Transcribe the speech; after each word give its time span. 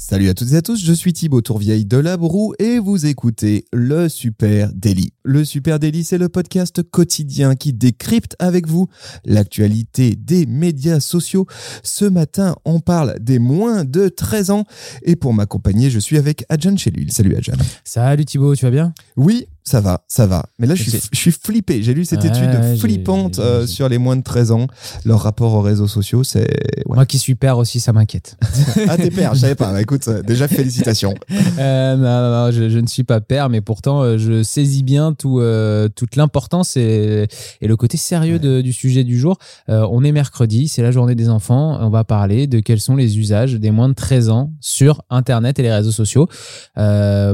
Salut 0.00 0.30
à 0.30 0.34
toutes 0.34 0.52
et 0.52 0.56
à 0.56 0.62
tous, 0.62 0.82
je 0.82 0.94
suis 0.94 1.12
Thibaut 1.12 1.42
Tourvieille 1.42 1.84
de 1.84 1.98
La 1.98 2.16
Broue 2.16 2.54
et 2.58 2.78
vous 2.78 3.04
écoutez 3.04 3.66
le 3.70 4.08
Super 4.08 4.72
Daily. 4.72 5.12
Le 5.24 5.44
Super 5.44 5.78
Daily, 5.78 6.04
c'est 6.04 6.16
le 6.16 6.30
podcast 6.30 6.82
quotidien 6.82 7.54
qui 7.54 7.74
décrypte 7.74 8.34
avec 8.38 8.66
vous 8.66 8.88
l'actualité 9.26 10.16
des 10.16 10.46
médias 10.46 11.00
sociaux. 11.00 11.46
Ce 11.82 12.06
matin, 12.06 12.56
on 12.64 12.80
parle 12.80 13.18
des 13.20 13.38
moins 13.38 13.84
de 13.84 14.08
13 14.08 14.50
ans 14.52 14.64
et 15.02 15.16
pour 15.16 15.34
m'accompagner, 15.34 15.90
je 15.90 15.98
suis 15.98 16.16
avec 16.16 16.46
Adjan 16.48 16.78
Chelul. 16.78 17.12
Salut 17.12 17.36
Adjan. 17.36 17.58
Salut 17.84 18.24
Thibaut, 18.24 18.56
tu 18.56 18.64
vas 18.64 18.70
bien? 18.70 18.94
Oui, 19.18 19.48
ça 19.64 19.80
va, 19.80 20.02
ça 20.08 20.26
va. 20.26 20.44
Mais 20.58 20.66
là, 20.66 20.74
je 20.74 20.82
suis, 20.82 21.00
je 21.12 21.18
suis 21.18 21.30
flippé. 21.32 21.82
J'ai 21.82 21.94
lu 21.94 22.04
cette 22.04 22.22
Ouais, 22.22 22.28
étude 22.28 22.78
flippante 22.78 23.38
euh, 23.38 23.66
sur 23.66 23.88
les 23.88 23.98
moins 23.98 24.16
de 24.16 24.22
13 24.22 24.50
ans. 24.52 24.66
Leur 25.04 25.20
rapport 25.20 25.54
aux 25.54 25.60
réseaux 25.60 25.86
sociaux, 25.86 26.24
c'est... 26.24 26.40
ouais. 26.86 26.94
Moi 26.96 27.06
qui 27.06 27.18
suis 27.18 27.34
père 27.34 27.58
aussi, 27.58 27.78
ça 27.80 27.92
m'inquiète. 27.92 28.36
Ah, 28.88 28.96
t'es 28.96 29.10
père, 29.10 29.34
je 29.34 29.40
savais 29.40 29.54
pas. 29.54 29.72
Bah, 29.72 29.80
écoute, 29.80 30.08
euh, 30.08 30.22
déjà, 30.22 30.48
félicitations. 30.48 31.14
Euh, 31.58 31.96
non, 31.96 32.02
non, 32.02 32.46
non, 32.46 32.50
je, 32.52 32.70
je 32.70 32.78
ne 32.78 32.86
suis 32.86 33.04
pas 33.04 33.20
père, 33.20 33.48
mais 33.50 33.60
pourtant 33.60 34.02
euh, 34.02 34.16
je 34.18 34.42
saisis 34.42 34.82
bien 34.82 35.12
tout, 35.12 35.40
euh, 35.40 35.88
toute 35.88 36.16
l'importance 36.16 36.76
et, 36.76 37.26
et 37.60 37.66
le 37.68 37.76
côté 37.76 37.96
sérieux 37.98 38.38
de- 38.38 38.60
du 38.62 38.72
sujet 38.72 39.04
du 39.04 39.18
jour. 39.18 39.36
On 39.68 40.02
est 40.04 40.12
mercredi, 40.12 40.68
c'est 40.68 40.82
la 40.82 40.90
journée 40.90 41.14
des 41.14 41.28
enfants. 41.28 41.76
On 41.80 41.90
va 41.90 42.04
parler 42.04 42.46
de 42.46 42.60
quels 42.60 42.80
sont 42.80 42.96
les 42.96 43.18
usages 43.18 43.54
des 43.54 43.70
moins 43.70 43.88
de 43.88 43.94
13 43.94 44.30
ans 44.30 44.52
sur 44.60 45.02
Internet 45.10 45.58
et 45.58 45.62
les 45.62 45.72
réseaux 45.72 45.92
sociaux. 45.92 46.28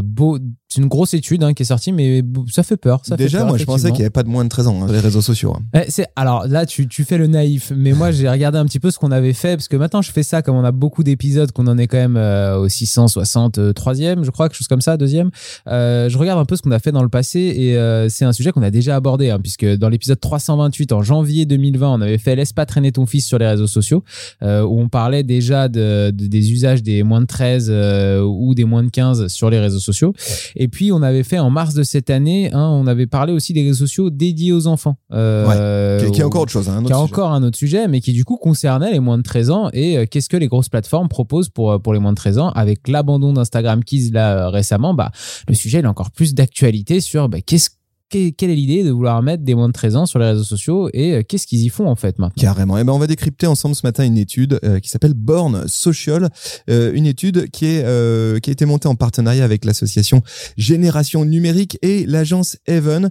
Beau, 0.03 0.39
c'est 0.77 0.83
une 0.83 0.89
grosse 0.89 1.15
étude 1.15 1.43
hein, 1.43 1.53
qui 1.55 1.63
est 1.63 1.67
sortie, 1.67 1.93
mais 1.93 2.23
ça 2.51 2.63
fait 2.63 2.77
peur. 2.77 3.01
Ça 3.05 3.17
fait 3.17 3.25
Déjà, 3.25 3.39
peur, 3.39 3.49
moi, 3.49 3.59
je 3.59 3.65
pensais 3.65 3.89
qu'il 3.91 3.99
n'y 4.01 4.03
avait 4.03 4.11
pas 4.11 4.23
de 4.23 4.29
moins 4.29 4.45
de 4.45 4.49
13 4.49 4.67
ans 4.69 4.77
hein, 4.83 4.87
sur 4.87 4.93
les 4.95 5.01
réseaux 5.01 5.23
sociaux. 5.23 5.55
hein. 5.57 5.63
Eh, 5.75 5.91
c'est 5.91 6.07
alors 6.17 6.47
là 6.47 6.67
tu, 6.67 6.87
tu 6.89 7.05
fais 7.05 7.19
le 7.19 7.27
naïf 7.27 7.73
mais 7.77 7.93
moi 7.93 8.11
j'ai 8.11 8.29
regardé 8.29 8.59
un 8.59 8.65
petit 8.67 8.79
peu 8.81 8.91
ce 8.91 8.99
qu'on 8.99 9.11
avait 9.11 9.33
fait 9.33 9.57
parce 9.57 9.69
que 9.69 9.77
maintenant 9.77 10.03
je 10.03 10.11
fais 10.13 10.23
ça 10.23 10.43
comme 10.43 10.57
on 10.57 10.65
a 10.65 10.73
beaucoup 10.73 11.03
d'épisodes 11.03 11.51
qu'on 11.53 11.67
en 11.67 11.77
est 11.79 11.87
quand 11.87 11.97
même 11.97 12.17
euh, 12.17 12.57
au 12.59 12.69
663e 12.69 14.25
je 14.25 14.31
crois 14.31 14.49
quelque 14.49 14.57
chose 14.59 14.69
comme 14.69 14.81
ça 14.81 14.97
deuxième 14.97 15.31
Euh, 15.69 16.09
je 16.09 16.19
regarde 16.19 16.39
un 16.39 16.45
peu 16.45 16.57
ce 16.57 16.63
qu'on 16.63 16.71
a 16.71 16.79
fait 16.79 16.93
dans 16.93 17.03
le 17.03 17.09
passé 17.09 17.41
et 17.57 17.77
euh, 17.77 18.09
c'est 18.09 18.25
un 18.25 18.33
sujet 18.33 18.53
qu'on 18.53 18.63
a 18.63 18.71
déjà 18.71 18.97
abordé 18.97 19.31
hein, 19.31 19.39
puisque 19.41 19.65
dans 19.67 19.89
l'épisode 19.89 20.21
328 20.21 20.93
en 20.93 21.03
janvier 21.03 21.47
2020 21.47 21.89
on 21.95 22.01
avait 22.01 22.19
fait 22.19 22.37
laisse 22.37 22.53
pas 22.53 22.67
traîner 22.67 22.93
ton 22.93 23.07
fils 23.07 23.27
sur 23.27 23.39
les 23.39 23.47
réseaux 23.47 23.67
sociaux 23.67 24.05
où 24.43 24.81
on 24.81 24.89
parlait 24.89 25.23
déjà 25.23 25.69
de, 25.69 26.11
de- 26.11 26.27
des 26.27 26.53
usages 26.53 26.83
des 26.83 27.03
moins 27.03 27.21
de 27.21 27.27
13 27.27 27.69
euh, 27.71 28.21
ou 28.23 28.55
des 28.55 28.65
moins 28.65 28.83
de 28.83 28.91
15 28.91 29.29
sur 29.29 29.51
les 29.51 29.59
réseaux 29.59 29.79
sociaux 29.81 30.15
et 30.55 30.66
puis 30.69 30.93
on 30.93 31.03
avait 31.03 31.23
fait 31.23 31.39
en 31.39 31.51
mars 31.51 31.75
de 31.75 31.83
cette 31.83 32.11
année 32.11 32.51
hein, 32.53 32.69
on 32.73 32.87
avait 32.87 33.07
parlé 33.07 33.33
aussi 33.33 33.53
des 33.53 33.63
réseaux 33.63 33.87
sociaux 33.87 34.11
dédiés 34.11 34.53
aux 34.53 34.67
enfants 34.67 34.97
Euh, 35.13 36.05
Qui, 36.05 36.11
qui 36.13 36.21
est 36.21 36.25
encore 36.25 36.43
autre 36.43 36.53
chose. 36.53 36.69
Hein, 36.69 36.79
un 36.79 36.85
qui 36.85 36.87
autre 36.87 36.95
a 36.97 37.03
sujet. 37.03 37.13
encore 37.15 37.33
un 37.33 37.43
autre 37.43 37.57
sujet, 37.59 37.89
mais 37.89 38.01
qui 38.01 38.13
du 38.13 38.25
coup 38.25 38.37
concernait 38.37 38.93
les 38.93 39.01
moins 39.01 39.19
de 39.19 39.23
13 39.23 39.51
ans 39.51 39.69
et 39.73 39.99
euh, 39.99 40.07
qu'est-ce 40.11 40.29
que 40.29 40.37
les 40.37 40.49
grosses 40.49 40.69
plateformes 40.69 41.09
proposent 41.09 41.49
pour, 41.49 41.73
euh, 41.73 41.79
pour 41.79 41.93
les 41.95 42.01
moins 42.01 42.13
de 42.13 42.17
13 42.17 42.39
ans. 42.39 42.51
Avec 42.51 42.89
l'abandon 42.89 43.33
d'Instagram 43.33 43.83
Kids 43.85 44.11
là 44.13 44.47
euh, 44.47 44.49
récemment, 44.49 44.95
bah, 44.95 45.11
le 45.49 45.55
sujet 45.55 45.79
il 45.81 45.87
a 45.87 45.91
encore 45.91 46.11
plus 46.11 46.35
d'actualité 46.35 47.01
sur 47.01 47.29
bah, 47.29 47.39
qu'est-ce 47.45 47.71
que- 47.71 47.77
quelle 48.11 48.51
est 48.51 48.55
l'idée 48.55 48.85
de 48.85 48.91
vouloir 48.91 49.21
mettre 49.23 49.43
des 49.43 49.55
moins 49.55 49.69
de 49.69 49.73
13 49.73 49.97
ans 49.97 50.07
sur 50.07 50.19
les 50.19 50.27
réseaux 50.27 50.45
sociaux 50.45 50.89
et 50.93 51.15
euh, 51.15 51.23
qu'est-ce 51.27 51.47
qu'ils 51.47 51.63
y 51.63 51.69
font 51.69 51.89
en 51.89 51.97
fait 51.97 52.19
maintenant? 52.19 52.41
Carrément. 52.41 52.79
Et 52.79 52.85
ben, 52.85 52.93
on 52.93 52.99
va 52.99 53.07
décrypter 53.07 53.47
ensemble 53.47 53.75
ce 53.75 53.85
matin 53.85 54.05
une 54.05 54.19
étude 54.19 54.61
euh, 54.65 54.79
qui 54.79 54.89
s'appelle 54.89 55.15
Born 55.15 55.67
Social, 55.67 56.31
euh, 56.71 56.93
une 56.95 57.07
étude 57.07 57.51
qui 57.51 57.67
est 57.67 57.77
qui 58.41 58.51
a 58.51 58.53
été 58.53 58.65
montée 58.65 58.89
en 58.89 58.95
partenariat 58.95 59.45
avec 59.45 59.65
l'association 59.65 60.23
Génération 60.57 61.25
Numérique 61.25 61.79
et 61.83 62.07
l'agence 62.07 62.57
Even. 62.67 63.11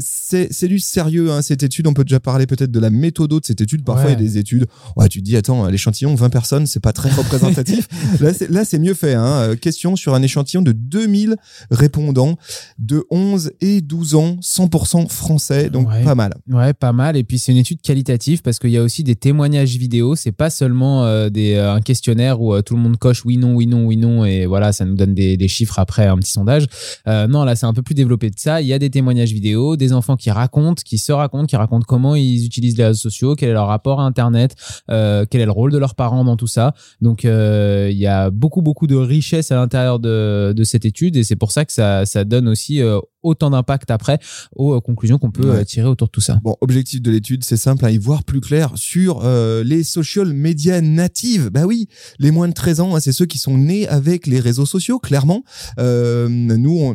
C'est 0.00 0.48
c'est 0.52 0.68
du 0.68 0.78
sérieux 0.78 1.30
hein, 1.30 1.42
cette 1.42 1.62
étude. 1.62 1.86
On 1.86 1.94
peut 1.94 2.04
déjà 2.04 2.20
parler 2.20 2.46
peut-être 2.46 2.70
de 2.70 2.80
la 2.80 2.90
méthode 2.90 3.30
de 3.30 3.40
cette 3.42 3.60
étude. 3.60 3.84
Parfois 3.84 4.06
Ouais. 4.06 4.12
il 4.12 4.20
y 4.20 4.26
a 4.26 4.28
des 4.28 4.38
études. 4.38 4.66
Ouais, 4.96 5.08
tu 5.08 5.18
te 5.20 5.24
dis 5.24 5.36
attends 5.36 5.66
l'échantillon 5.66 6.14
20 6.14 6.30
personnes 6.30 6.66
c'est 6.66 6.80
pas 6.80 6.92
très 6.92 7.10
représentatif. 7.10 7.88
là 8.50 8.64
c'est 8.64 8.78
mieux 8.78 8.94
fait. 8.94 9.14
Hein. 9.14 9.56
Question 9.60 9.96
sur 9.96 10.14
un 10.14 10.22
échantillon 10.22 10.62
de 10.62 10.72
2000 10.72 11.36
répondants 11.70 12.36
de 12.78 13.04
11 13.10 13.52
et 13.60 13.80
12 13.88 14.14
ans, 14.14 14.36
100% 14.42 15.08
français, 15.08 15.70
donc 15.70 15.88
Ouais. 15.88 16.04
pas 16.04 16.14
mal. 16.14 16.34
Ouais, 16.48 16.74
pas 16.74 16.92
mal. 16.92 17.16
Et 17.16 17.24
puis 17.24 17.38
c'est 17.38 17.52
une 17.52 17.58
étude 17.58 17.80
qualitative 17.80 18.42
parce 18.42 18.58
qu'il 18.58 18.70
y 18.70 18.76
a 18.76 18.82
aussi 18.82 19.02
des 19.02 19.16
témoignages 19.16 19.76
vidéo. 19.76 20.14
C'est 20.14 20.32
pas 20.32 20.50
seulement 20.50 21.04
euh, 21.04 21.30
des, 21.30 21.54
euh, 21.54 21.72
un 21.72 21.80
questionnaire 21.80 22.40
où 22.40 22.52
euh, 22.54 22.60
tout 22.60 22.74
le 22.76 22.80
monde 22.82 22.98
coche 22.98 23.24
oui, 23.24 23.38
non, 23.38 23.54
oui, 23.54 23.66
non, 23.66 23.86
oui, 23.86 23.96
non, 23.96 24.24
et 24.26 24.44
voilà, 24.46 24.72
ça 24.72 24.84
nous 24.84 24.94
donne 24.94 25.14
des, 25.14 25.36
des 25.38 25.48
chiffres 25.48 25.78
après 25.78 26.06
un 26.06 26.16
petit 26.18 26.30
sondage. 26.30 26.66
Non, 27.06 27.44
là, 27.44 27.56
c'est 27.56 27.66
un 27.66 27.72
peu 27.72 27.82
plus 27.82 27.94
développé 27.94 28.28
de 28.30 28.38
ça. 28.38 28.60
Il 28.60 28.66
y 28.66 28.72
a 28.74 28.78
des 28.78 28.90
témoignages 28.90 29.32
vidéo, 29.32 29.76
des 29.76 29.92
enfants 29.94 30.16
qui 30.16 30.30
racontent, 30.30 30.82
qui 30.84 30.98
se 30.98 31.10
racontent, 31.12 31.46
qui 31.46 31.56
racontent 31.56 31.84
comment 31.88 32.14
ils 32.14 32.44
utilisent 32.44 32.76
les 32.76 32.84
réseaux 32.84 33.00
sociaux, 33.00 33.34
quel 33.34 33.48
est 33.48 33.52
leur 33.54 33.66
rapport 33.68 34.00
à 34.00 34.04
Internet, 34.04 34.54
quel 34.88 35.40
est 35.40 35.46
le 35.46 35.50
rôle 35.50 35.72
de 35.72 35.78
leurs 35.78 35.94
parents 35.94 36.24
dans 36.24 36.36
tout 36.36 36.46
ça. 36.46 36.74
Donc, 37.00 37.24
il 37.24 37.96
y 37.98 38.06
a 38.06 38.30
beaucoup, 38.30 38.60
beaucoup 38.60 38.86
de 38.86 38.96
richesse 38.96 39.50
à 39.50 39.56
l'intérieur 39.56 39.98
de, 39.98 40.52
de 40.54 40.64
cette 40.64 40.84
étude 40.84 41.16
et 41.16 41.24
c'est 41.24 41.36
pour 41.36 41.52
ça 41.52 41.64
que 41.64 41.72
ça, 41.72 42.04
ça 42.04 42.24
donne 42.24 42.48
aussi 42.48 42.80
autant 43.22 43.50
d'impact 43.50 43.90
après 43.90 44.18
aux 44.54 44.74
euh, 44.74 44.80
conclusions 44.80 45.18
qu'on 45.18 45.30
peut 45.30 45.48
Ouais. 45.50 45.56
euh, 45.60 45.64
tirer 45.64 45.88
autour 45.88 46.08
de 46.08 46.12
tout 46.12 46.20
ça. 46.20 46.38
Bon, 46.42 46.56
objectif 46.60 47.02
de 47.02 47.10
l'étude, 47.10 47.42
c'est 47.44 47.56
simple, 47.56 47.84
hein, 47.84 47.90
y 47.90 47.98
voir 47.98 48.24
plus 48.24 48.40
clair 48.40 48.72
sur 48.76 49.20
euh, 49.24 49.62
les 49.64 49.82
social 49.84 50.32
media 50.32 50.80
natives. 50.80 51.50
Bah 51.50 51.64
oui, 51.66 51.88
les 52.18 52.30
moins 52.30 52.48
de 52.48 52.52
13 52.52 52.80
ans, 52.80 52.94
hein, 52.96 53.00
c'est 53.00 53.12
ceux 53.12 53.26
qui 53.26 53.38
sont 53.38 53.56
nés 53.58 53.88
avec 53.88 54.26
les 54.26 54.40
réseaux 54.40 54.66
sociaux, 54.66 54.98
clairement. 54.98 55.42
Euh, 55.78 56.28
nous, 56.28 56.78
on, 56.78 56.94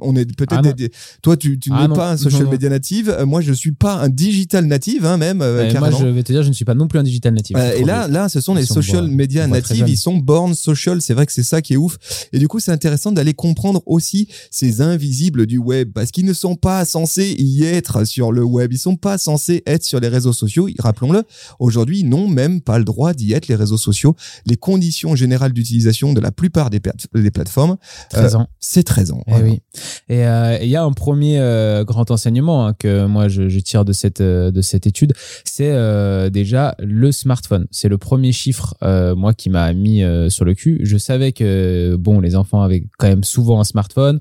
on 0.00 0.16
est 0.16 0.24
peut-être 0.36 0.56
Ah 0.58 0.72
des, 0.72 0.84
non. 0.84 0.88
Toi, 1.22 1.36
tu, 1.36 1.58
tu 1.58 1.70
Ah 1.72 1.82
n'es 1.82 1.88
non, 1.88 1.94
pas 1.94 2.12
un 2.12 2.16
social 2.16 2.40
non, 2.42 2.46
non. 2.46 2.52
media 2.52 2.68
native. 2.68 3.08
Euh, 3.10 3.26
Moi, 3.26 3.40
je 3.40 3.52
suis 3.52 3.72
pas 3.72 3.94
un 3.96 4.08
digital 4.08 4.66
native, 4.66 5.04
hein, 5.06 5.16
même, 5.16 5.42
euh, 5.42 5.70
moi, 5.78 5.90
je 5.90 6.06
vais 6.06 6.22
te 6.22 6.32
dire, 6.32 6.42
je 6.42 6.48
ne 6.48 6.52
suis 6.54 6.64
pas 6.64 6.74
non 6.74 6.88
plus 6.88 6.98
un 6.98 7.02
digital 7.02 7.34
natif. 7.34 7.56
Euh, 7.56 7.76
et 7.76 7.84
là, 7.84 8.08
là, 8.08 8.28
ce 8.28 8.40
sont 8.40 8.54
les 8.54 8.64
sont 8.66 8.74
social 8.74 9.08
media 9.08 9.46
natives. 9.46 9.84
Ils 9.88 9.96
sont 9.96 10.16
born 10.16 10.54
social. 10.54 11.00
C'est 11.02 11.14
vrai 11.14 11.26
que 11.26 11.32
c'est 11.32 11.42
ça 11.42 11.62
qui 11.62 11.74
est 11.74 11.76
ouf. 11.76 11.98
Et 12.32 12.38
du 12.38 12.48
coup, 12.48 12.60
c'est 12.60 12.72
intéressant 12.72 13.12
d'aller 13.12 13.34
comprendre 13.34 13.82
aussi 13.86 14.28
ces 14.50 14.80
invisibles 14.80 15.46
du 15.46 15.58
web 15.64 15.92
parce 15.92 16.10
qu'ils 16.10 16.26
ne 16.26 16.32
sont 16.32 16.56
pas 16.56 16.84
censés 16.84 17.34
y 17.38 17.64
être 17.64 18.04
sur 18.04 18.32
le 18.32 18.42
web. 18.44 18.72
Ils 18.72 18.78
sont 18.78 18.96
pas 18.96 19.18
censés 19.18 19.62
être 19.66 19.84
sur 19.84 20.00
les 20.00 20.08
réseaux 20.08 20.32
sociaux. 20.32 20.68
Rappelons-le. 20.78 21.22
Aujourd'hui, 21.58 22.00
ils 22.00 22.08
n'ont 22.08 22.28
même 22.28 22.60
pas 22.60 22.78
le 22.78 22.84
droit 22.84 23.14
d'y 23.14 23.32
être, 23.32 23.48
les 23.48 23.54
réseaux 23.54 23.76
sociaux. 23.78 24.14
Les 24.46 24.56
conditions 24.56 25.14
générales 25.16 25.52
d'utilisation 25.52 26.12
de 26.12 26.20
la 26.20 26.32
plupart 26.32 26.70
des, 26.70 26.80
des 27.14 27.30
plateformes, 27.30 27.76
13 28.10 28.34
ans. 28.36 28.48
c'est 28.60 28.82
13 28.82 29.12
ans. 29.12 29.22
Eh 29.26 29.42
oui. 29.42 29.60
Et 30.08 30.26
euh, 30.26 30.58
et 30.60 30.64
il 30.64 30.70
y 30.70 30.76
a 30.76 30.82
un 30.82 30.92
premier 30.92 31.38
euh, 31.38 31.84
grand 31.84 32.10
enseignement 32.10 32.66
hein, 32.66 32.74
que 32.78 33.06
moi 33.06 33.28
je, 33.28 33.48
je 33.48 33.58
tire 33.60 33.84
de 33.84 33.92
cette 33.92 34.20
euh, 34.20 34.50
de 34.50 34.60
cette 34.62 34.86
étude, 34.86 35.12
c'est 35.44 35.70
euh, 35.72 36.30
déjà 36.30 36.74
le 36.78 37.12
smartphone. 37.12 37.66
C'est 37.70 37.88
le 37.88 37.98
premier 37.98 38.32
chiffre 38.32 38.74
euh, 38.82 39.14
moi 39.14 39.34
qui 39.34 39.50
m'a 39.50 39.72
mis 39.72 40.02
euh, 40.02 40.28
sur 40.28 40.44
le 40.44 40.54
cul. 40.54 40.80
Je 40.82 40.96
savais 40.96 41.32
que 41.32 41.96
bon 41.98 42.20
les 42.20 42.36
enfants 42.36 42.62
avaient 42.62 42.84
quand 42.98 43.08
même 43.08 43.24
souvent 43.24 43.60
un 43.60 43.64
smartphone 43.64 44.20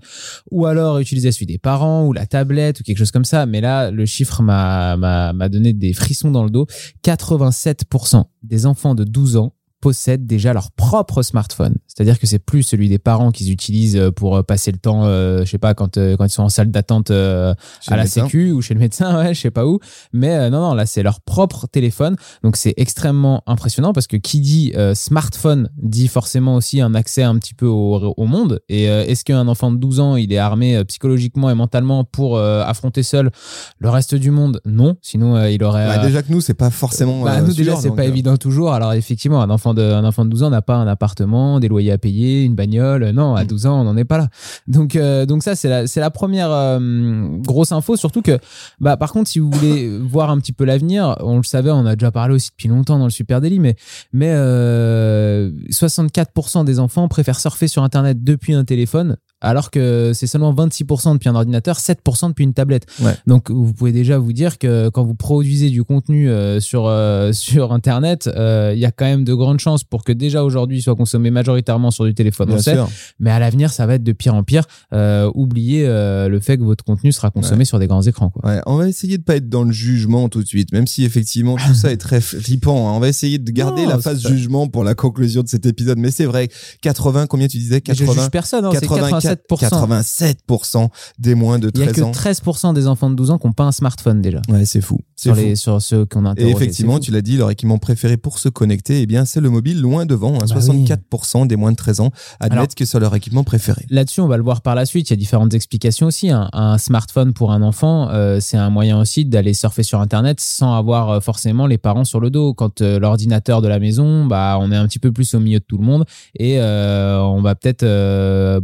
ou 0.50 0.66
alors 0.66 1.00
utilisaient 1.00 1.31
celui 1.32 1.46
des 1.46 1.58
parents 1.58 2.06
ou 2.06 2.14
la 2.14 2.26
tablette 2.26 2.80
ou 2.80 2.84
quelque 2.84 2.98
chose 2.98 3.12
comme 3.12 3.26
ça. 3.26 3.46
Mais 3.46 3.62
là 3.62 3.92
le 3.92 4.06
chiffre 4.06 4.42
m'a 4.42 5.50
donné 5.50 5.74
des 5.74 5.94
frissons 5.94 6.32
dans 6.32 6.44
le 6.44 6.50
dos. 6.50 6.68
87% 7.04 8.24
des 8.44 8.66
enfants 8.66 8.96
de 8.96 9.04
12 9.04 9.38
ans 9.38 9.56
possèdent 9.82 10.26
déjà 10.26 10.54
leur 10.54 10.72
propre 10.72 11.24
smartphone. 11.24 11.76
C'est-à-dire 11.88 12.20
que 12.20 12.28
c'est 12.28 12.40
plus 12.40 12.64
celui 12.64 12.88
des 12.88 13.00
parents 13.00 13.32
qu'ils 13.32 13.52
utilisent 13.52 13.98
euh, 13.98 14.12
pour 14.12 14.38
euh, 14.38 14.44
passer 14.44 14.72
le 14.72 14.78
temps, 14.78 15.06
euh, 15.06 15.44
je 15.44 15.50
sais 15.50 15.58
pas, 15.58 15.74
quand, 15.74 15.98
euh, 15.98 16.16
quand 16.16 16.26
ils 16.26 16.30
sont 16.30 16.44
en 16.44 16.50
salle 16.50 16.72
d'attente 16.72 17.12
euh, 17.12 17.54
à 17.88 17.98
la 17.98 18.04
médecin. 18.04 18.24
sécu 18.24 18.52
ou 18.52 18.62
chez 18.62 18.74
le 18.74 18.80
médecin, 18.80 19.18
ouais, 19.24 19.34
je 19.34 19.42
sais 19.42 19.52
pas 19.52 19.66
où. 19.66 19.80
Mais 20.14 20.50
non, 20.50 20.62
non, 20.62 20.74
là, 20.74 20.86
c'est 20.86 21.04
leur 21.04 21.20
propre 21.22 21.68
téléphone. 21.68 22.16
Donc, 22.44 22.56
c'est 22.56 22.74
extrêmement 22.78 23.44
impressionnant 23.48 23.92
parce 23.94 24.08
que 24.08 24.18
qui 24.18 24.40
dit 24.40 24.74
smartphone 24.94 25.70
dit 25.78 26.08
forcément 26.08 26.56
aussi 26.56 26.80
un 26.80 26.94
accès 26.94 27.24
un 27.24 27.38
petit 27.38 27.54
peu 27.54 27.66
au, 27.66 28.14
au 28.16 28.26
monde. 28.26 28.62
Et 28.70 28.84
est-ce 28.86 29.26
qu'un 29.26 29.48
enfant 29.48 29.72
de 29.72 29.78
12 29.78 30.00
ans, 30.00 30.16
il 30.16 30.32
est 30.32 30.38
armé 30.38 30.84
psychologiquement 30.86 31.50
et 31.50 31.56
mentalement 31.56 32.04
pour 32.04 32.40
affronter 32.40 33.04
seul 33.04 33.32
le 33.80 33.90
reste 33.90 34.16
du 34.16 34.32
monde? 34.32 34.62
Non. 34.66 34.96
Sinon, 35.02 35.44
il 35.46 35.64
aurait... 35.64 35.88
Bah, 35.88 36.06
déjà 36.06 36.22
que 36.22 36.32
nous, 36.32 36.42
c'est 36.42 36.54
pas 36.54 36.70
forcément. 36.70 37.24
bah, 37.24 37.42
nous 37.42 37.54
déjà 37.54 37.76
c'est 37.76 37.92
pas 37.92 38.06
évident 38.06 38.38
toujours. 38.38 38.74
Alors 38.74 38.94
effectivement 38.94 39.42
un 39.42 39.50
enfant 39.50 39.71
de 39.74 39.82
un 39.82 40.04
enfant 40.06 40.26
de 40.26 40.30
12 40.30 40.44
ans 40.44 40.50
n'a 40.50 40.62
pas 40.62 40.76
un 40.76 40.88
appartement, 40.88 41.60
des 41.60 41.68
loyers 41.68 41.92
à 41.92 41.98
payer, 41.98 42.44
une 42.44 42.56
bagnole. 42.56 43.10
Non, 43.12 43.36
à 43.36 43.44
Mm. 43.44 43.48
12 43.48 43.66
ans 43.66 43.82
on 43.82 43.84
n'en 43.84 43.98
est 43.98 44.06
pas 44.06 44.18
là. 44.18 44.28
Donc 44.68 44.96
euh, 44.96 45.26
donc 45.26 45.44
ça 45.44 45.56
c'est 45.56 45.70
la 45.70 45.88
c'est 45.88 46.00
la 46.00 46.12
première 46.12 46.50
euh, 46.52 47.28
grosse 47.40 47.72
info. 47.72 47.96
Surtout 47.96 48.22
que 48.22 48.40
bah 48.80 48.98
par 48.98 49.12
contre 49.12 49.30
si 49.30 49.40
vous 49.40 49.50
voulez 49.52 49.98
voir 50.02 50.30
un 50.30 50.40
petit 50.40 50.54
peu 50.54 50.66
l'avenir, 50.66 51.16
on 51.22 51.38
le 51.38 51.44
savait, 51.44 51.72
on 51.72 51.86
a 51.86 51.96
déjà 51.96 52.12
parlé 52.12 52.36
aussi 52.36 52.50
depuis 52.52 52.68
longtemps 52.68 52.98
dans 53.00 53.06
le 53.06 53.12
Super 53.12 53.42
Daily, 53.42 53.60
mais 53.60 53.76
mais 54.14 54.32
euh, 54.32 55.52
64% 55.70 56.66
des 56.66 56.80
enfants 56.80 57.08
préfèrent 57.08 57.40
surfer 57.40 57.68
sur 57.68 57.84
internet 57.84 58.24
depuis 58.24 58.54
un 58.54 58.64
téléphone 58.64 59.18
alors 59.42 59.72
que 59.72 60.12
c'est 60.14 60.28
seulement 60.28 60.54
26% 60.54 61.14
depuis 61.14 61.30
un 61.30 61.36
ordinateur, 61.36 61.78
7% 61.78 62.30
depuis 62.30 62.44
une 62.44 62.54
tablette. 62.54 62.86
Ouais. 63.02 63.16
Donc 63.28 63.50
vous 63.52 63.74
pouvez 63.74 63.92
déjà 63.92 64.18
vous 64.18 64.34
dire 64.34 64.58
que 64.58 64.90
quand 64.90 65.04
vous 65.04 65.16
produisez 65.16 65.70
du 65.70 65.84
contenu 65.84 66.30
euh, 66.30 66.60
sur, 66.60 66.86
euh, 66.88 67.32
sur 67.34 67.74
Internet, 67.74 68.30
euh, 68.36 68.72
il 68.76 68.80
y 68.80 68.86
a 68.86 68.92
quand 68.92 69.06
même 69.06 69.24
de 69.24 69.34
grandes 69.34 69.60
chances 69.60 69.84
pour 69.84 70.04
que 70.04 70.12
déjà 70.12 70.44
aujourd'hui 70.44 70.78
il 70.78 70.82
soit 70.82 70.96
consommé 70.96 71.32
majoritairement 71.32 71.92
sur 71.92 72.06
du 72.06 72.14
téléphone. 72.14 72.50
on 72.52 72.54
Bien 72.54 72.62
sait. 72.62 72.78
Mais 73.20 73.32
à 73.32 73.40
l'avenir, 73.40 73.72
ça 73.72 73.86
va 73.86 73.96
être 73.96 74.04
de 74.04 74.12
pire 74.12 74.36
en 74.36 74.44
pire. 74.44 74.64
Euh, 74.94 75.32
oubliez 75.36 75.86
euh, 75.86 76.28
le 76.30 76.40
fait 76.40 76.58
que 76.58 76.64
votre 76.64 76.84
contenu 76.84 77.12
sera 77.12 77.30
consommé 77.32 77.66
sur 77.66 77.80
des 77.80 77.88
grands 77.88 78.02
écrans. 78.02 78.30
Quoi. 78.30 78.50
Ouais, 78.50 78.62
on 78.66 78.76
va 78.78 78.88
essayer 78.88 79.18
de 79.18 79.24
pas 79.24 79.36
être 79.38 79.50
dans 79.50 79.64
le 79.64 79.72
jugement 79.72 80.30
tout 80.30 80.42
de 80.42 80.48
suite, 80.48 80.72
même 80.72 80.88
si 80.88 81.04
effectivement 81.04 81.56
tout 81.56 81.74
ça 81.74 81.92
est 81.92 81.98
très 81.98 82.22
flippant. 82.22 82.90
hein. 82.90 82.94
On 82.96 83.00
va 83.00 83.08
essayer 83.10 83.40
de 83.40 83.52
garder 83.52 83.84
Non, 83.84 83.90
la 83.90 84.00
phase 84.00 84.26
jugement 84.28 84.68
pour 84.68 84.84
la 84.84 84.94
conclusion 84.96 85.42
de 85.44 85.48
cet 85.48 85.66
épisode. 85.66 85.98
Mais 85.98 86.12
c'est 86.12 86.26
vrai, 86.26 86.50
80, 86.82 87.28
combien 87.28 87.48
tu 87.48 87.58
disais? 87.58 87.82
Mais 87.88 87.94
Je 87.96 88.00
80 88.06 88.22
juge 88.22 88.32
personne, 88.32 88.66
hein, 88.66 88.70
c'est 88.74 88.82
84, 88.82 89.31
87%. 89.36 90.36
87% 90.50 90.90
des 91.20 91.36
moins 91.36 91.60
de 91.60 91.72
Il 91.74 91.80
y 91.80 91.84
a 91.84 91.88
13 91.88 91.96
que 91.96 92.02
ans. 92.02 92.12
13% 92.12 92.74
des 92.74 92.88
enfants 92.88 93.10
de 93.10 93.16
12 93.16 93.32
ans 93.32 93.38
qui 93.38 93.48
n'ont 93.48 93.54
pas 93.54 93.64
un 93.66 93.72
smartphone 93.72 94.22
déjà. 94.22 94.42
Ouais, 94.50 94.66
c'est 94.66 94.82
fou. 94.82 95.00
Sur, 95.16 95.36
les, 95.36 95.56
sur 95.56 95.80
ceux 95.82 96.06
qu'on 96.06 96.26
a 96.26 96.34
Et 96.38 96.50
effectivement, 96.50 96.98
tu 97.00 97.12
l'as 97.12 97.22
dit, 97.22 97.38
leur 97.38 97.52
équipement 97.52 97.78
préféré 97.78 98.18
pour 98.18 98.40
se 98.40 98.50
connecter, 98.50 99.02
eh 99.02 99.06
bien, 99.06 99.24
c'est 99.26 99.40
le 99.40 99.52
mobile 99.52 99.80
loin 99.80 100.08
devant. 100.08 100.34
hein. 100.36 100.46
Bah 100.50 100.56
64% 100.60 101.46
des 101.46 101.56
moins 101.56 101.72
de 101.72 101.76
13 101.78 102.00
ans 102.00 102.10
admettent 102.40 102.52
Alors- 102.58 102.68
que 102.76 102.86
c'est 102.86 103.00
leur 103.00 103.14
équipement 103.16 103.44
préféré. 103.44 103.86
Là-dessus, 103.92 104.22
on 104.22 104.28
va 104.28 104.38
le 104.38 104.44
voir 104.44 104.62
par 104.62 104.74
la 104.74 104.86
suite. 104.86 105.10
Il 105.10 105.14
y 105.14 105.16
a 105.16 105.18
différentes 105.18 105.54
explications 105.54 106.08
aussi. 106.08 106.32
Un, 106.32 106.50
un 106.54 106.78
smartphone 106.80 107.34
pour 107.34 107.52
un 107.52 107.62
enfant, 107.62 108.10
euh, 108.10 108.40
c'est 108.42 108.58
un 108.58 108.70
moyen 108.72 109.00
aussi 109.00 109.26
d'aller 109.26 109.54
surfer 109.54 109.84
sur 109.84 110.02
Internet 110.02 110.40
sans 110.40 110.74
avoir 110.76 111.10
euh, 111.12 111.20
forcément 111.20 111.68
les 111.68 111.78
parents 111.78 112.04
sur 112.04 112.20
le 112.20 112.32
dos. 112.32 112.54
Quand 112.56 112.82
euh, 112.82 112.98
l'ordinateur 113.00 113.62
de 113.62 113.68
la 113.68 113.78
maison, 113.80 114.26
bah, 114.26 114.58
on 114.60 114.72
est 114.72 114.76
un 114.76 114.88
petit 114.88 115.00
peu 115.00 115.12
plus 115.12 115.36
au 115.36 115.40
milieu 115.40 115.60
de 115.60 115.66
tout 115.66 115.78
le 115.78 115.86
monde 115.86 116.06
et 116.40 116.60
euh, 116.60 117.20
on 117.22 117.42
va 117.42 117.54
peut-être 117.54 117.86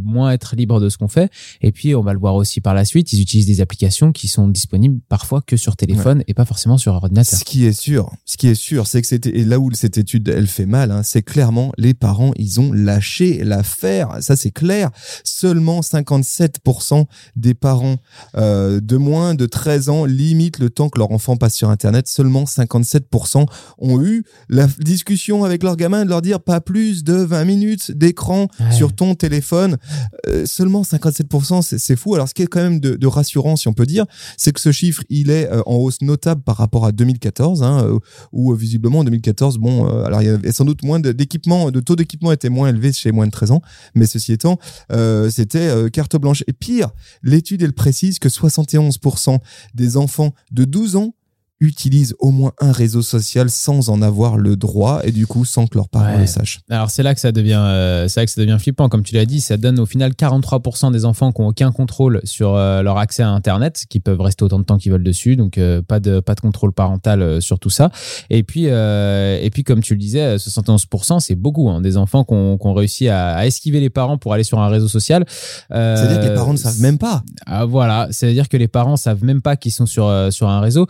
moins 0.02 0.32
être 0.32 0.56
libre 0.58 0.80
de 0.80 0.88
ce 0.90 0.98
qu'on 0.98 1.08
fait. 1.08 1.30
Et 1.62 1.72
puis, 1.72 1.94
on 1.94 2.02
va 2.02 2.12
le 2.12 2.18
voir 2.18 2.34
aussi 2.34 2.60
par 2.60 2.74
la 2.74 2.84
suite. 2.84 3.12
Ils 3.12 3.22
utilisent 3.22 3.46
des 3.46 3.60
applications 3.62 4.12
qui 4.12 4.28
sont 4.28 4.48
disponibles 4.48 5.00
parfois 5.08 5.40
que 5.40 5.56
sur 5.56 5.76
téléphone 5.76 6.22
et 6.28 6.34
pas 6.34 6.44
forcément 6.44 6.76
sur 6.76 6.92
ordinateur. 6.92 7.38
Ce 7.38 7.44
qui 7.44 7.64
est 7.64 7.72
sûr, 7.72 8.10
ce 8.26 8.36
qui 8.36 8.48
est 8.48 8.54
sûr, 8.54 8.86
c'est 8.86 9.00
que 9.00 9.06
c'était 9.08 9.30
là 9.44 9.58
où 9.58 9.70
cette 9.72 9.96
étude 9.98 10.28
elle 10.28 10.46
fait 10.46 10.66
mal, 10.66 10.90
hein, 10.90 11.02
c'est 11.02 11.22
clairement 11.22 11.72
les 11.78 11.94
parents 11.94 12.32
ils 12.36 12.60
ont 12.60 12.72
lâché 12.72 13.42
l'affaire. 13.44 14.18
Ça 14.20 14.36
c'est 14.36 14.50
clair. 14.50 14.90
Seulement 15.24 15.80
57% 15.80 17.04
des 17.36 17.54
parents 17.54 17.96
euh, 18.36 18.80
de 18.80 18.96
moins 18.96 19.34
de 19.34 19.46
13 19.46 19.88
ans 19.88 20.04
limitent 20.04 20.58
le 20.58 20.70
temps 20.70 20.88
que 20.88 20.98
leur 20.98 21.10
enfant 21.12 21.36
passe 21.36 21.54
sur 21.54 21.70
Internet. 21.70 22.08
Seulement 22.08 22.44
57% 22.44 23.46
ont 23.78 24.02
eu 24.02 24.24
la 24.48 24.66
discussion 24.80 25.44
avec 25.44 25.62
leur 25.62 25.76
gamin 25.76 26.04
de 26.04 26.10
leur 26.10 26.22
dire 26.22 26.40
pas 26.40 26.60
plus 26.60 27.04
de 27.04 27.14
20 27.14 27.44
minutes 27.44 27.92
d'écran 27.92 28.48
Ouais. 28.60 28.72
sur 28.72 28.92
ton 28.94 29.14
téléphone. 29.14 29.76
Euh, 30.26 30.44
seulement 30.48 30.82
57%, 30.82 31.62
c'est 31.78 31.96
fou. 31.96 32.14
Alors 32.14 32.28
ce 32.28 32.34
qui 32.34 32.42
est 32.42 32.46
quand 32.46 32.62
même 32.62 32.80
de, 32.80 32.94
de 32.94 33.06
rassurant, 33.06 33.56
si 33.56 33.68
on 33.68 33.72
peut 33.72 33.86
dire, 33.86 34.06
c'est 34.36 34.52
que 34.52 34.60
ce 34.60 34.72
chiffre, 34.72 35.02
il 35.08 35.30
est 35.30 35.50
euh, 35.50 35.62
en 35.66 35.76
hausse 35.76 36.02
notable 36.02 36.42
par 36.42 36.56
rapport 36.56 36.84
à 36.84 36.92
2014, 36.92 37.62
hein, 37.62 37.84
euh, 37.84 37.98
où 38.32 38.52
euh, 38.52 38.56
visiblement 38.56 39.00
en 39.00 39.04
2014, 39.04 39.58
bon, 39.58 39.86
alors 40.04 40.22
il 40.22 40.26
y 40.26 40.28
avait 40.28 40.52
sans 40.52 40.64
doute 40.64 40.82
moins 40.82 41.00
d'équipements, 41.00 41.70
de 41.70 41.80
taux 41.80 41.96
d'équipement 41.96 42.32
était 42.32 42.48
moins 42.48 42.68
élevé 42.68 42.92
chez 42.92 43.12
moins 43.12 43.26
de 43.26 43.30
13 43.30 43.52
ans, 43.52 43.62
mais 43.94 44.06
ceci 44.06 44.32
étant, 44.32 44.58
c'était 45.30 45.90
carte 45.90 46.16
blanche. 46.16 46.42
Et 46.46 46.52
pire, 46.52 46.90
l'étude 47.22 47.62
elle 47.62 47.72
précise 47.72 48.18
que 48.18 48.28
71% 48.28 49.38
des 49.74 49.96
enfants 49.96 50.32
de 50.52 50.64
12 50.64 50.96
ans 50.96 51.14
utilisent 51.60 52.14
au 52.20 52.30
moins 52.30 52.52
un 52.60 52.70
réseau 52.72 53.02
social 53.02 53.50
sans 53.50 53.88
en 53.88 54.00
avoir 54.00 54.36
le 54.36 54.56
droit 54.56 55.00
et 55.04 55.10
du 55.12 55.26
coup 55.26 55.44
sans 55.44 55.66
que 55.66 55.76
leurs 55.76 55.88
parents 55.88 56.06
Ouais. 56.14 56.20
le 56.20 56.26
sachent. 56.26 56.60
Alors 56.70 56.90
c'est 56.90 57.02
là 57.02 57.14
que 57.14 57.20
ça 57.20 57.32
devient, 57.32 57.54
euh, 57.60 58.06
c'est 58.08 58.20
là 58.20 58.26
que 58.26 58.32
ça 58.32 58.40
devient 58.40 58.56
flippant. 58.60 58.88
Comme 58.88 59.02
tu 59.02 59.14
l'as 59.14 59.26
dit, 59.26 59.40
ça 59.40 59.56
donne 59.56 59.80
au 59.80 59.86
final 59.86 60.12
43% 60.12 60.92
des 60.92 61.04
enfants 61.04 61.32
qui 61.32 61.40
ont 61.40 61.48
aucun 61.48 61.72
contrôle 61.72 62.20
sur 62.24 62.54
euh, 62.54 62.82
leur 62.82 62.96
accès 62.98 63.22
à 63.24 63.30
Internet, 63.30 63.84
qui 63.88 63.98
peuvent 64.00 64.20
rester 64.20 64.44
autant 64.44 64.58
de 64.60 64.64
temps 64.64 64.78
qu'ils 64.78 64.92
veulent 64.92 65.02
dessus. 65.02 65.34
Donc 65.36 65.58
euh, 65.58 65.82
pas 65.82 65.98
de 66.00 66.20
pas 66.20 66.34
de 66.34 66.40
contrôle 66.40 66.72
parental 66.72 67.42
sur 67.42 67.58
tout 67.58 67.70
ça. 67.70 67.90
Et 68.30 68.42
puis 68.44 68.64
et 68.66 69.50
puis 69.52 69.64
comme 69.64 69.80
tu 69.80 69.94
le 69.94 70.00
disais, 70.00 70.22
euh, 70.22 70.36
71% 70.38 71.20
c'est 71.20 71.34
beaucoup 71.34 71.68
hein, 71.68 71.80
des 71.80 71.96
enfants 71.96 72.24
qui 72.24 72.34
ont, 72.34 72.56
ont 72.60 72.72
réussi 72.74 73.08
à, 73.08 73.34
à 73.34 73.46
esquiver 73.46 73.80
les 73.80 73.90
parents 73.90 74.18
pour 74.18 74.32
aller 74.32 74.44
sur 74.44 74.60
un 74.60 74.68
réseau 74.68 74.88
social. 74.88 75.24
C'est-à-dire 75.70 76.20
que 76.20 76.26
les 76.28 76.34
parents 76.34 76.52
ne 76.52 76.58
savent 76.58 76.80
même 76.80 76.98
pas. 76.98 77.22
ah, 77.46 77.64
voilà, 77.64 78.08
c'est-à-dire 78.10 78.48
que 78.48 78.56
les 78.56 78.68
parents 78.68 78.96
savent 78.96 79.24
même 79.24 79.42
pas 79.42 79.56
qu'ils 79.56 79.72
sont 79.72 79.86
sur 79.86 80.08
sur 80.30 80.48
un 80.48 80.60
réseau, 80.60 80.86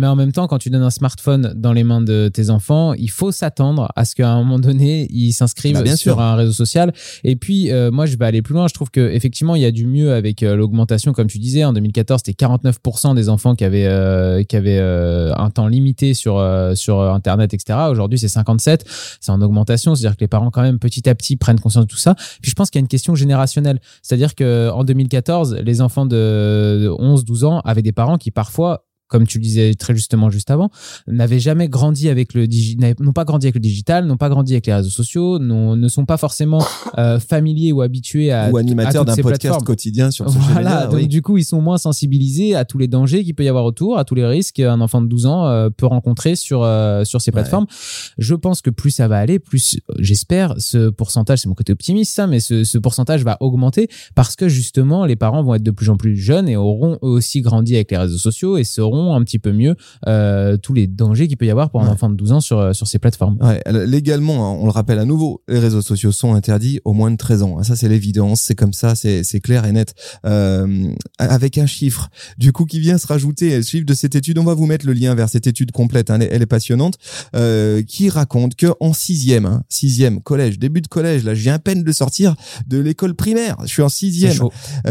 mais 0.00 0.06
en 0.06 0.16
même 0.16 0.32
temps, 0.32 0.46
quand 0.46 0.56
tu 0.58 0.70
donnes 0.70 0.82
un 0.82 0.88
smartphone 0.90 1.52
dans 1.54 1.74
les 1.74 1.84
mains 1.84 2.00
de 2.00 2.28
tes 2.32 2.48
enfants, 2.48 2.94
il 2.94 3.10
faut 3.10 3.32
s'attendre 3.32 3.88
à 3.96 4.06
ce 4.06 4.14
qu'à 4.14 4.30
un 4.30 4.38
moment 4.38 4.58
donné, 4.58 5.06
ils 5.10 5.32
s'inscrivent 5.32 5.74
Bah, 5.74 5.84
sur 5.88 6.14
sûr. 6.14 6.20
un 6.20 6.36
réseau 6.36 6.52
social. 6.52 6.92
Et 7.22 7.36
puis, 7.36 7.70
euh, 7.70 7.90
moi, 7.90 8.06
je 8.06 8.16
vais 8.16 8.24
aller 8.24 8.40
plus 8.40 8.54
loin. 8.54 8.66
Je 8.66 8.72
trouve 8.72 8.90
que 8.90 9.12
effectivement, 9.12 9.56
il 9.56 9.62
y 9.62 9.66
a 9.66 9.70
du 9.70 9.86
mieux 9.86 10.14
avec 10.14 10.42
euh, 10.42 10.56
l'augmentation, 10.56 11.12
comme 11.12 11.26
tu 11.26 11.38
disais. 11.38 11.64
En 11.64 11.74
2014, 11.74 12.22
c'était 12.24 12.46
49% 12.46 13.14
des 13.14 13.28
enfants 13.28 13.54
qui 13.54 13.64
avaient 13.64 13.86
euh, 13.86 14.42
qui 14.42 14.56
avaient 14.56 14.78
euh, 14.78 15.34
un 15.36 15.50
temps 15.50 15.66
limité 15.66 16.14
sur 16.14 16.38
euh, 16.38 16.74
sur 16.74 17.00
Internet, 17.02 17.52
etc. 17.52 17.78
Aujourd'hui, 17.90 18.18
c'est 18.18 18.28
57. 18.28 18.86
C'est 19.20 19.32
en 19.32 19.42
augmentation, 19.42 19.94
c'est-à-dire 19.94 20.16
que 20.16 20.24
les 20.24 20.28
parents 20.28 20.50
quand 20.50 20.62
même 20.62 20.78
petit 20.78 21.08
à 21.10 21.14
petit 21.14 21.36
prennent 21.36 21.60
conscience 21.60 21.84
de 21.84 21.90
tout 21.90 21.98
ça. 21.98 22.14
Puis 22.40 22.50
je 22.50 22.54
pense 22.54 22.70
qu'il 22.70 22.78
y 22.78 22.82
a 22.82 22.84
une 22.84 22.88
question 22.88 23.14
générationnelle. 23.14 23.80
C'est-à-dire 24.02 24.34
que 24.34 24.70
en 24.70 24.82
2014, 24.82 25.56
les 25.62 25.82
enfants 25.82 26.06
de 26.06 26.88
11-12 26.98 27.44
ans 27.44 27.60
avaient 27.66 27.82
des 27.82 27.92
parents 27.92 28.16
qui 28.16 28.30
parfois 28.30 28.86
comme 29.10 29.26
tu 29.26 29.36
le 29.38 29.42
disais 29.42 29.74
très 29.74 29.94
justement 29.94 30.30
juste 30.30 30.50
avant, 30.50 30.70
n'avaient 31.06 31.40
jamais 31.40 31.68
grandi 31.68 32.08
avec 32.08 32.32
le 32.32 32.46
digital, 32.46 32.94
n'ont 33.00 33.12
pas 33.12 33.24
grandi 33.24 33.46
avec 33.46 33.56
le 33.56 33.60
digital, 33.60 34.06
n'ont 34.06 34.16
pas 34.16 34.28
grandi 34.30 34.52
avec 34.54 34.66
les 34.66 34.72
réseaux 34.74 34.88
sociaux, 34.88 35.38
ne 35.38 35.88
sont 35.88 36.06
pas 36.06 36.16
forcément 36.16 36.64
euh, 36.96 37.18
familiers 37.20 37.72
ou 37.72 37.82
habitués 37.82 38.30
à 38.32 38.50
ou 38.50 38.56
à 38.56 38.60
animateur 38.60 39.04
toutes 39.04 39.16
d'un 39.16 39.22
podcast 39.22 39.40
plateformes. 39.42 39.64
quotidien 39.64 40.10
sur 40.10 40.30
social 40.30 40.52
Voilà, 40.52 40.86
donc 40.86 40.94
oui. 40.94 41.08
du 41.08 41.20
coup, 41.22 41.36
ils 41.36 41.44
sont 41.44 41.60
moins 41.60 41.76
sensibilisés 41.76 42.54
à 42.54 42.64
tous 42.64 42.78
les 42.78 42.88
dangers 42.88 43.24
qu'il 43.24 43.34
peut 43.34 43.44
y 43.44 43.48
avoir 43.48 43.64
autour, 43.64 43.98
à 43.98 44.04
tous 44.04 44.14
les 44.14 44.24
risques 44.24 44.54
qu'un 44.56 44.80
enfant 44.80 45.02
de 45.02 45.08
12 45.08 45.26
ans 45.26 45.46
euh, 45.48 45.68
peut 45.70 45.86
rencontrer 45.86 46.36
sur, 46.36 46.62
euh, 46.62 47.04
sur 47.04 47.20
ces 47.20 47.30
Ouais. 47.30 47.34
plateformes. 47.34 47.66
Je 48.18 48.34
pense 48.34 48.62
que 48.62 48.70
plus 48.70 48.90
ça 48.92 49.08
va 49.08 49.18
aller, 49.18 49.38
plus, 49.38 49.78
j'espère, 49.98 50.54
ce 50.58 50.88
pourcentage, 50.90 51.40
c'est 51.40 51.48
mon 51.48 51.54
côté 51.54 51.72
optimiste, 51.72 52.14
ça, 52.14 52.26
mais 52.26 52.40
ce, 52.40 52.64
ce 52.64 52.78
pourcentage 52.78 53.24
va 53.24 53.36
augmenter 53.40 53.88
parce 54.14 54.36
que 54.36 54.48
justement, 54.48 55.04
les 55.04 55.16
parents 55.16 55.42
vont 55.42 55.54
être 55.54 55.62
de 55.62 55.70
plus 55.70 55.90
en 55.90 55.96
plus 55.96 56.16
jeunes 56.16 56.48
et 56.48 56.56
auront 56.56 56.94
eux 57.02 57.08
aussi 57.08 57.40
grandi 57.40 57.74
avec 57.74 57.90
les 57.90 57.96
réseaux 57.98 58.18
sociaux 58.18 58.56
et 58.56 58.64
un 59.14 59.22
petit 59.24 59.38
peu 59.38 59.52
mieux 59.52 59.74
euh, 60.06 60.56
tous 60.56 60.72
les 60.74 60.86
dangers 60.86 61.28
qu'il 61.28 61.36
peut 61.36 61.46
y 61.46 61.50
avoir 61.50 61.70
pour 61.70 61.80
un 61.82 61.86
Ouais. 61.86 61.90
enfant 61.92 62.08
de 62.10 62.14
12 62.14 62.32
ans 62.32 62.40
sur, 62.40 62.58
euh, 62.58 62.72
sur 62.72 62.86
ces 62.86 62.98
plateformes. 62.98 63.36
Ouais, 63.40 63.60
légalement, 63.86 64.46
hein, 64.52 64.56
on 64.60 64.64
le 64.64 64.70
rappelle 64.70 64.98
à 64.98 65.04
nouveau, 65.04 65.42
les 65.48 65.58
réseaux 65.58 65.82
sociaux 65.82 66.12
sont 66.12 66.34
interdits 66.34 66.80
aux 66.84 66.92
moins 66.92 67.10
de 67.10 67.16
13 67.16 67.42
ans. 67.42 67.62
Ça, 67.62 67.76
c'est 67.76 67.88
l'évidence, 67.88 68.40
c'est 68.42 68.54
comme 68.54 68.72
ça, 68.72 68.94
c'est 68.94 69.40
clair 69.42 69.64
et 69.64 69.72
net. 69.72 69.94
Euh, 70.24 70.88
avec 71.18 71.58
un 71.58 71.66
chiffre, 71.66 72.08
du 72.38 72.52
coup, 72.52 72.64
qui 72.66 72.80
vient 72.80 72.98
se 72.98 73.06
rajouter, 73.06 73.56
le 73.56 73.62
chiffre 73.62 73.86
de 73.86 73.94
cette 73.94 74.14
étude, 74.14 74.38
on 74.38 74.44
va 74.44 74.54
vous 74.54 74.66
mettre 74.66 74.86
le 74.86 74.92
lien 74.92 75.14
vers 75.14 75.28
cette 75.28 75.46
étude 75.46 75.72
complète, 75.72 76.10
hein, 76.10 76.18
elle, 76.20 76.42
est- 76.42 76.46
passionnante, 76.46 76.96
euh, 77.36 77.82
qui 77.82 78.08
raconte 78.10 78.56
que 78.56 78.66
en 78.80 78.92
sixième, 78.92 79.46
hein, 79.46 79.62
sixième 79.68 80.20
collège, 80.20 80.58
début 80.58 80.80
de 80.80 80.88
collège, 80.88 81.22
là, 81.24 81.34
j'ai 81.34 81.50
à 81.50 81.58
peine 81.60 81.84
de 81.84 81.92
sortir 81.92 82.34
de 82.66 82.78
l'école 82.78 83.14
primaire, 83.14 83.56
je 83.62 83.68
suis 83.68 83.82
en 83.82 83.88
sixième, 83.88 84.34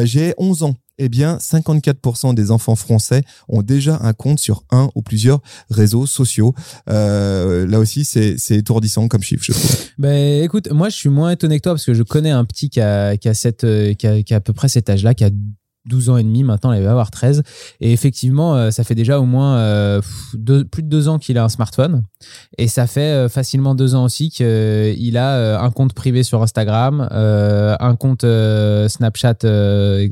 j'ai 0.03 0.33
11 0.37 0.63
ans. 0.63 0.75
Eh 1.01 1.07
bien, 1.07 1.37
54% 1.37 2.33
des 2.35 2.51
enfants 2.51 2.75
français 2.75 3.23
ont 3.47 3.61
déjà 3.61 3.99
un 4.01 4.11
compte 4.11 4.37
sur 4.37 4.65
un 4.69 4.89
ou 4.95 5.01
plusieurs 5.01 5.39
réseaux 5.69 6.05
sociaux. 6.05 6.53
Euh, 6.89 7.65
là 7.65 7.79
aussi, 7.79 8.03
c'est 8.03 8.35
c'est 8.37 8.57
étourdissant 8.57 9.07
comme 9.07 9.23
chiffre, 9.23 9.43
je 9.45 9.53
trouve. 9.53 9.75
Ben 9.97 10.43
écoute, 10.43 10.69
moi 10.71 10.89
je 10.89 10.97
suis 10.97 11.09
moins 11.09 11.31
étonné 11.31 11.57
que 11.57 11.63
toi 11.63 11.73
parce 11.73 11.85
que 11.85 11.93
je 11.93 12.03
connais 12.03 12.31
un 12.31 12.43
petit 12.43 12.69
qui 12.69 12.81
a, 12.81 13.15
qui 13.15 13.29
a, 13.29 13.33
cette, 13.33 13.63
euh, 13.63 13.93
qui 13.93 14.07
a, 14.07 14.21
qui 14.21 14.33
a 14.33 14.37
à 14.37 14.41
peu 14.41 14.53
près 14.53 14.67
cet 14.67 14.89
âge-là, 14.89 15.13
qui 15.13 15.23
a 15.23 15.29
12 15.85 16.09
ans 16.09 16.17
et 16.17 16.23
demi, 16.23 16.43
maintenant 16.43 16.73
il 16.73 16.83
va 16.83 16.91
avoir 16.91 17.11
13. 17.11 17.43
Et 17.79 17.91
effectivement, 17.91 18.55
euh, 18.55 18.71
ça 18.71 18.83
fait 18.83 18.95
déjà 18.95 19.19
au 19.19 19.25
moins 19.25 19.57
euh, 19.57 20.01
plus 20.71 20.83
de 20.83 20.89
deux 20.89 21.07
ans 21.07 21.19
qu'il 21.19 21.37
a 21.37 21.43
un 21.43 21.49
smartphone. 21.49 22.03
Et 22.57 22.67
ça 22.67 22.85
fait 22.87 23.01
euh, 23.01 23.29
facilement 23.29 23.75
deux 23.75 23.95
ans 23.95 24.03
aussi 24.03 24.29
qu'il 24.29 25.17
a 25.17 25.61
un 25.61 25.71
compte 25.71 25.93
privé 25.93 26.23
sur 26.23 26.41
Instagram, 26.41 27.07
un 27.11 27.95
compte 27.95 28.25
Snapchat 28.87 29.37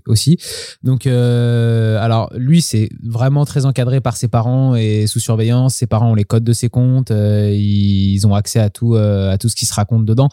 aussi. 0.08 0.38
Donc, 0.84 1.06
alors 1.08 2.30
lui, 2.36 2.62
c'est 2.62 2.90
vraiment 3.04 3.46
très 3.46 3.66
encadré 3.66 4.02
par 4.02 4.18
ses 4.18 4.28
parents 4.28 4.76
et 4.76 5.08
sous 5.08 5.20
surveillance. 5.20 5.76
Ses 5.76 5.88
parents 5.88 6.12
ont 6.12 6.16
les 6.16 6.24
codes 6.24 6.44
de 6.44 6.54
ses 6.54 6.70
comptes, 6.70 7.12
ils 7.12 8.26
ont 8.26 8.34
accès 8.34 8.60
à 8.60 8.70
tout, 8.70 8.96
à 8.96 9.38
tout 9.38 9.50
ce 9.50 9.56
qui 9.56 9.66
se 9.66 9.74
raconte 9.74 10.06
dedans. 10.06 10.30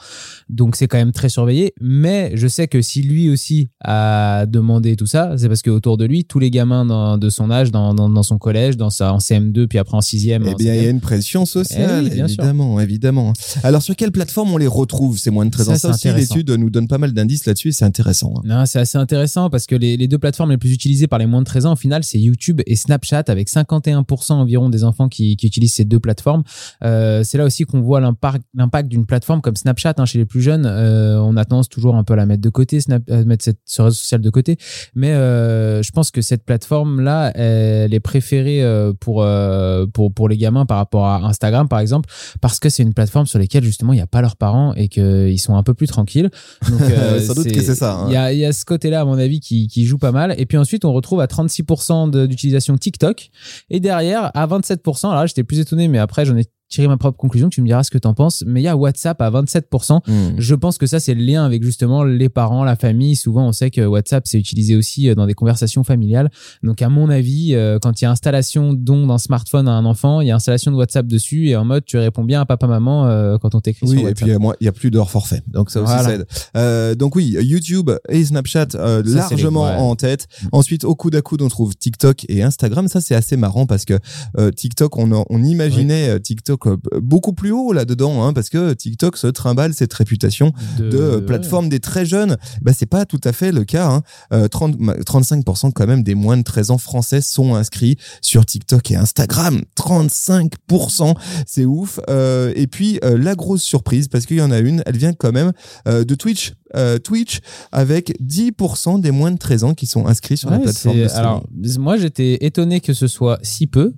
Donc, 0.49 0.77
c'est 0.77 0.87
quand 0.87 0.99
même 0.99 1.13
très 1.13 1.29
surveillé. 1.29 1.75
Mais 1.81 2.33
je 2.35 2.47
sais 2.47 2.69
que 2.69 2.81
si 2.81 3.03
lui 3.03 3.31
aussi 3.31 3.71
a 3.83 4.47
demandé 4.47 4.97
tout 4.97 5.07
ça, 5.07 5.24
ça 5.31 5.39
C'est 5.39 5.49
parce 5.49 5.63
que 5.63 5.71
autour 5.71 5.97
de 5.97 6.05
lui, 6.05 6.25
tous 6.25 6.39
les 6.39 6.51
gamins 6.51 6.85
dans- 6.85 7.19
de 7.19 7.29
son 7.31 7.51
âge, 7.51 7.71
dans, 7.71 7.95
dans, 7.95 8.09
dans 8.09 8.23
son 8.23 8.39
collège, 8.39 8.77
dans 8.77 8.91
sa, 8.91 9.13
en 9.13 9.19
CM2, 9.19 9.67
puis 9.67 9.79
après 9.79 9.97
en 9.97 10.01
6e. 10.01 10.43
Eh 10.47 10.55
bien, 10.55 10.75
il 10.75 10.83
y 10.83 10.87
a 10.87 10.91
une 10.91 11.01
pression 11.01 11.47
sociale, 11.47 12.05
Eh 12.07 12.09
oui, 12.09 12.15
bien 12.15 12.29
sûr. 12.29 12.43
évidemment, 12.43 12.81
évidemment. 12.81 13.33
Alors, 13.63 13.83
sur 13.83 13.97
quelle 13.97 14.13
plateforme 14.13 14.53
on 14.53 14.57
les 14.57 14.67
retrouve, 14.67 15.19
ces 15.19 15.31
moins 15.31 15.45
de 15.47 15.51
13 15.51 15.69
ans 15.69 15.77
Ça, 15.77 15.93
Ça 15.93 16.13
l'étude 16.17 16.51
nous 16.51 16.71
donne 16.71 16.89
pas 16.89 16.99
mal 16.99 17.13
d'indices 17.13 17.47
là-dessus 17.47 17.69
et 17.69 17.73
c'est 17.73 17.85
intéressant. 17.85 18.35
hein. 18.39 18.43
Non, 18.45 18.67
c'est 18.67 18.79
assez 18.81 18.99
intéressant 18.99 19.51
parce 19.51 19.67
que 19.67 19.75
les, 19.75 19.97
les 19.97 20.09
deux 20.09 20.19
plateformes 20.19 20.51
les 20.51 20.59
plus 20.59 20.73
utilisées 20.73 21.07
par 21.07 21.19
les 21.19 21.27
moins 21.27 21.41
de 21.41 21.47
13 21.47 21.67
ans, 21.67 21.73
au 21.73 21.77
final, 21.77 22.05
c'est 22.05 22.19
YouTube 22.19 22.61
et 22.67 22.77
Snapchat, 22.77 23.25
avec 23.29 23.49
51% 23.49 24.33
environ 24.33 24.69
des 24.69 24.85
enfants 24.85 25.09
qui, 25.09 25.37
qui 25.37 25.47
utilisent 25.47 25.75
ces 25.75 25.85
deux 25.85 26.01
plateformes. 26.01 26.43
Euh, 26.83 27.23
c'est 27.25 27.39
là 27.39 27.45
aussi 27.45 27.65
qu'on 27.65 27.81
voit 27.81 28.01
l'impact 28.01 28.45
l'impact 28.55 28.89
d'une 28.89 29.07
plateforme 29.07 29.41
comme 29.41 29.57
Snapchat 29.57 29.95
hein, 29.99 30.05
chez 30.07 30.19
les 30.19 30.25
plus 30.25 30.43
jeunes. 30.43 30.67
Euh, 30.67 31.21
on 31.21 31.37
a 31.37 31.45
tendance 31.45 31.69
toujours 31.69 31.97
un 31.97 32.05
peu 32.05 32.15
à 32.15 32.17
la 32.17 32.27
mettre 32.27 32.43
de 32.43 32.49
côté, 32.49 32.81
Snap, 32.81 33.03
à 33.11 33.25
mettre 33.25 33.45
cette, 33.45 33.59
ce 33.65 33.83
réseau 33.83 33.95
social 33.97 34.21
de 34.21 34.31
côté. 34.31 34.57
Mais 34.95 35.13
euh, 35.15 35.83
je 35.83 35.91
pense 35.93 36.11
que 36.11 36.21
cette 36.21 36.45
plateforme-là, 36.45 37.33
elle 37.35 37.95
est 37.95 38.01
préférée 38.01 38.63
euh, 38.63 38.93
pour, 38.93 39.23
euh, 39.23 39.87
pour, 39.87 40.13
pour 40.13 40.29
les 40.29 40.37
gamins 40.37 40.67
par 40.67 40.77
rapport 40.79 41.07
à 41.07 41.25
Instagram, 41.25 41.69
par 41.69 41.79
exemple, 41.79 42.09
parce 42.41 42.59
que 42.59 42.69
c'est 42.69 42.83
une 42.83 42.95
plateforme 42.95 43.27
sur 43.27 43.39
laquelle, 43.39 43.65
justement, 43.65 43.93
il 43.93 43.97
n'y 43.97 44.03
a 44.03 44.07
pas 44.07 44.21
leurs 44.21 44.37
parents 44.37 44.75
et 44.75 44.89
qu'ils 44.89 45.41
sont 45.41 45.57
un 45.57 45.63
peu 45.63 45.75
plus 45.75 45.87
tranquilles. 45.87 46.31
Donc, 46.69 46.81
euh, 46.83 47.21
Sans 47.21 47.35
doute 47.35 47.51
que 47.53 47.63
c'est 47.63 47.75
ça, 47.75 47.95
hein. 47.95 48.07
Il 48.09 48.13
y, 48.13 48.17
a, 48.17 48.33
y 48.33 48.45
a 48.45 48.53
ce 48.53 48.65
côté-là, 48.65 49.01
à 49.01 49.05
mon 49.05 49.19
avis, 49.19 49.41
qui, 49.41 49.69
qui 49.69 49.87
joue 49.87 49.99
pas 49.99 50.13
mal. 50.13 50.35
Et 50.39 50.47
puis 50.47 50.59
ensuite, 50.59 50.85
on 50.85 50.93
retrouve 50.93 51.21
à 51.21 51.27
36% 51.27 52.11
de- 52.11 52.27
d'utilisation 52.27 52.77
TikTok. 52.77 53.31
Et 53.71 53.81
derrière, 53.81 54.31
à 54.35 54.47
27%, 54.47 55.07
alors 55.07 55.21
là, 55.21 55.27
j'étais 55.27 55.45
plus 55.45 55.61
étonné, 55.61 55.89
mais 55.89 55.99
après, 55.99 56.25
j'en 56.25 56.37
ai 56.37 56.45
tiré 56.75 56.89
ma 56.89 56.97
propre 56.97 57.17
conclusion. 57.17 57.49
Tu 57.49 57.61
me 57.63 57.67
diras 57.67 57.83
ce 57.85 57.91
que 57.91 57.99
t'en 57.99 58.15
penses. 58.15 58.43
Mais 58.47 58.61
il 58.61 58.65
y 58.65 58.69
a 58.69 58.77
WhatsApp 58.77 59.21
à 59.23 59.31
27%. 59.31 60.01
Hmm. 60.07 60.35
Je 60.39 60.55
pense 60.55 60.79
que 60.79 60.87
ça, 60.87 61.01
c'est 61.01 61.15
le 61.15 61.23
lien 61.23 61.45
avec 61.45 61.63
justement 61.63 62.05
les 62.05 62.29
parents, 62.29 62.65
la 62.65 62.77
famille. 62.77 63.17
Souvent, 63.17 63.47
on 63.49 63.53
sait 63.53 63.71
que 63.71 63.81
WhatsApp, 63.83 64.27
c'est 64.27 64.39
utilisé 64.39 64.77
aussi 64.77 65.09
euh, 65.09 65.15
dans 65.15 65.27
des 65.27 65.35
conversations 65.35 65.85
familiales. 65.85 66.31
Donc, 66.63 66.83
à 66.83 66.89
mon 66.89 67.09
avis, 67.11 67.55
euh, 67.55 67.79
quand 67.81 68.01
il 68.01 68.05
y 68.05 68.07
a 68.07 68.11
installation 68.11 68.73
d'un 68.75 69.19
smartphone 69.19 69.69
à 69.69 69.73
un 69.73 69.85
enfant, 69.85 70.21
il 70.21 70.29
y 70.29 70.31
a 70.31 70.35
installation 70.37 70.71
de 70.73 70.77
WhatsApp 70.77 71.07
dessus 71.07 71.49
et 71.49 71.57
en 71.57 71.65
mode, 71.65 71.85
tu 71.85 71.97
réponds 71.99 72.25
bien 72.25 72.41
à 72.41 72.47
papa, 72.47 72.67
maman 72.67 73.07
euh, 73.07 73.37
quand 73.39 73.55
on 73.55 73.61
t'écrit 73.61 73.87
Oui, 73.87 73.91
sur 73.93 74.01
et 74.01 74.05
WhatsApp. 74.05 74.25
puis 74.27 74.31
euh, 74.35 74.39
moi, 74.39 74.57
il 74.61 74.65
y 74.65 74.69
a 74.69 74.73
plus 74.73 74.91
de 74.91 74.99
hors 74.99 75.11
forfait, 75.11 75.43
donc 75.47 75.71
ça 75.71 75.81
aussi 75.83 75.93
Voilà. 75.93 76.09
ça 76.09 76.15
aide. 76.15 76.27
Euh, 76.57 76.95
donc 76.95 77.15
oui, 77.17 77.37
YouTube 77.41 77.91
et 78.09 78.25
Snapchat 78.25 78.69
euh, 78.75 79.03
Ça, 79.05 79.15
largement 79.31 79.69
les- 79.69 79.75
ouais. 79.77 79.81
en 79.81 79.95
tête. 79.97 80.27
Ensuite, 80.53 80.85
au 80.85 80.95
coude 80.95 81.15
à 81.15 81.23
coude, 81.23 81.43
on 81.43 81.49
trouve 81.49 81.75
TikTok 81.77 82.25
et 82.29 82.43
Instagram. 82.43 82.89
Ça, 82.89 83.01
c'est 83.01 83.15
assez 83.15 83.37
marrant 83.37 83.67
parce 83.67 83.85
que 83.85 83.99
euh, 84.39 84.51
TikTok, 84.51 84.97
on, 84.97 85.25
on 85.29 85.43
imaginait 85.43 86.19
TikTok 86.21 86.64
euh, 86.67 86.77
beaucoup 87.01 87.33
plus 87.33 87.51
haut 87.51 87.73
là-dedans, 87.73 88.25
hein, 88.25 88.33
parce 88.33 88.49
que 88.49 88.73
TikTok 88.73 89.17
se 89.17 89.27
trimballe 89.27 89.75
cette 89.75 89.93
réputation 89.93 90.53
de 90.79 90.99
euh, 90.99 91.21
plateforme 91.21 91.69
des 91.69 91.81
très 91.81 92.07
jeunes. 92.07 92.37
Bah, 92.63 92.73
c'est 92.75 92.87
pas 92.87 93.05
tout 93.05 93.21
à 93.25 93.33
fait 93.33 93.53
le 93.53 93.65
cas. 93.65 93.89
Hein. 93.89 94.03
Euh, 94.33 94.49
30, 94.49 94.77
35% 94.77 95.73
quand 95.73 95.87
même 95.87 96.03
des 96.03 96.15
moins 96.15 96.37
de 96.37 96.43
13 96.43 96.71
ans 96.71 96.79
français 96.79 97.21
sont 97.21 97.55
inscrits 97.55 97.97
sur 98.21 98.47
TikTok 98.47 98.91
et 98.91 98.97
Instagram. 98.97 99.63
35%, 99.77 101.15
c'est 101.47 101.65
ouf. 101.65 102.01
Euh, 102.09 102.53
et 102.57 102.67
puis 102.67 102.99
euh, 103.05 103.19
la 103.19 103.35
grosse 103.35 103.63
surprise, 103.63 104.09
parce 104.09 104.27
qu'il 104.27 104.37
y 104.37 104.43
en 104.43 104.51
a 104.51 104.59
une, 104.59 104.83
elle 104.87 104.97
vient 104.97 105.13
quand 105.13 105.33
même 105.33 105.53
euh, 105.89 106.05
de 106.05 106.15
Twitch. 106.15 106.55
Euh, 106.77 106.99
Twitch 106.99 107.41
avec 107.71 108.21
10% 108.21 109.01
des 109.01 109.11
moins 109.11 109.31
de 109.31 109.39
13 109.39 109.65
ans 109.65 109.75
qui 109.75 109.87
sont 109.87 110.07
inscrits 110.07 110.37
sur 110.37 110.51
la 110.51 110.59
plateforme. 110.59 110.97
de 110.97 111.11
alors, 111.15 111.47
moi, 111.79 111.97
j'étais 111.97 112.45
étonné 112.45 112.81
que 112.81 112.93
ce 112.93 113.07
soit 113.07 113.39
si 113.43 113.67
peu. 113.67 113.95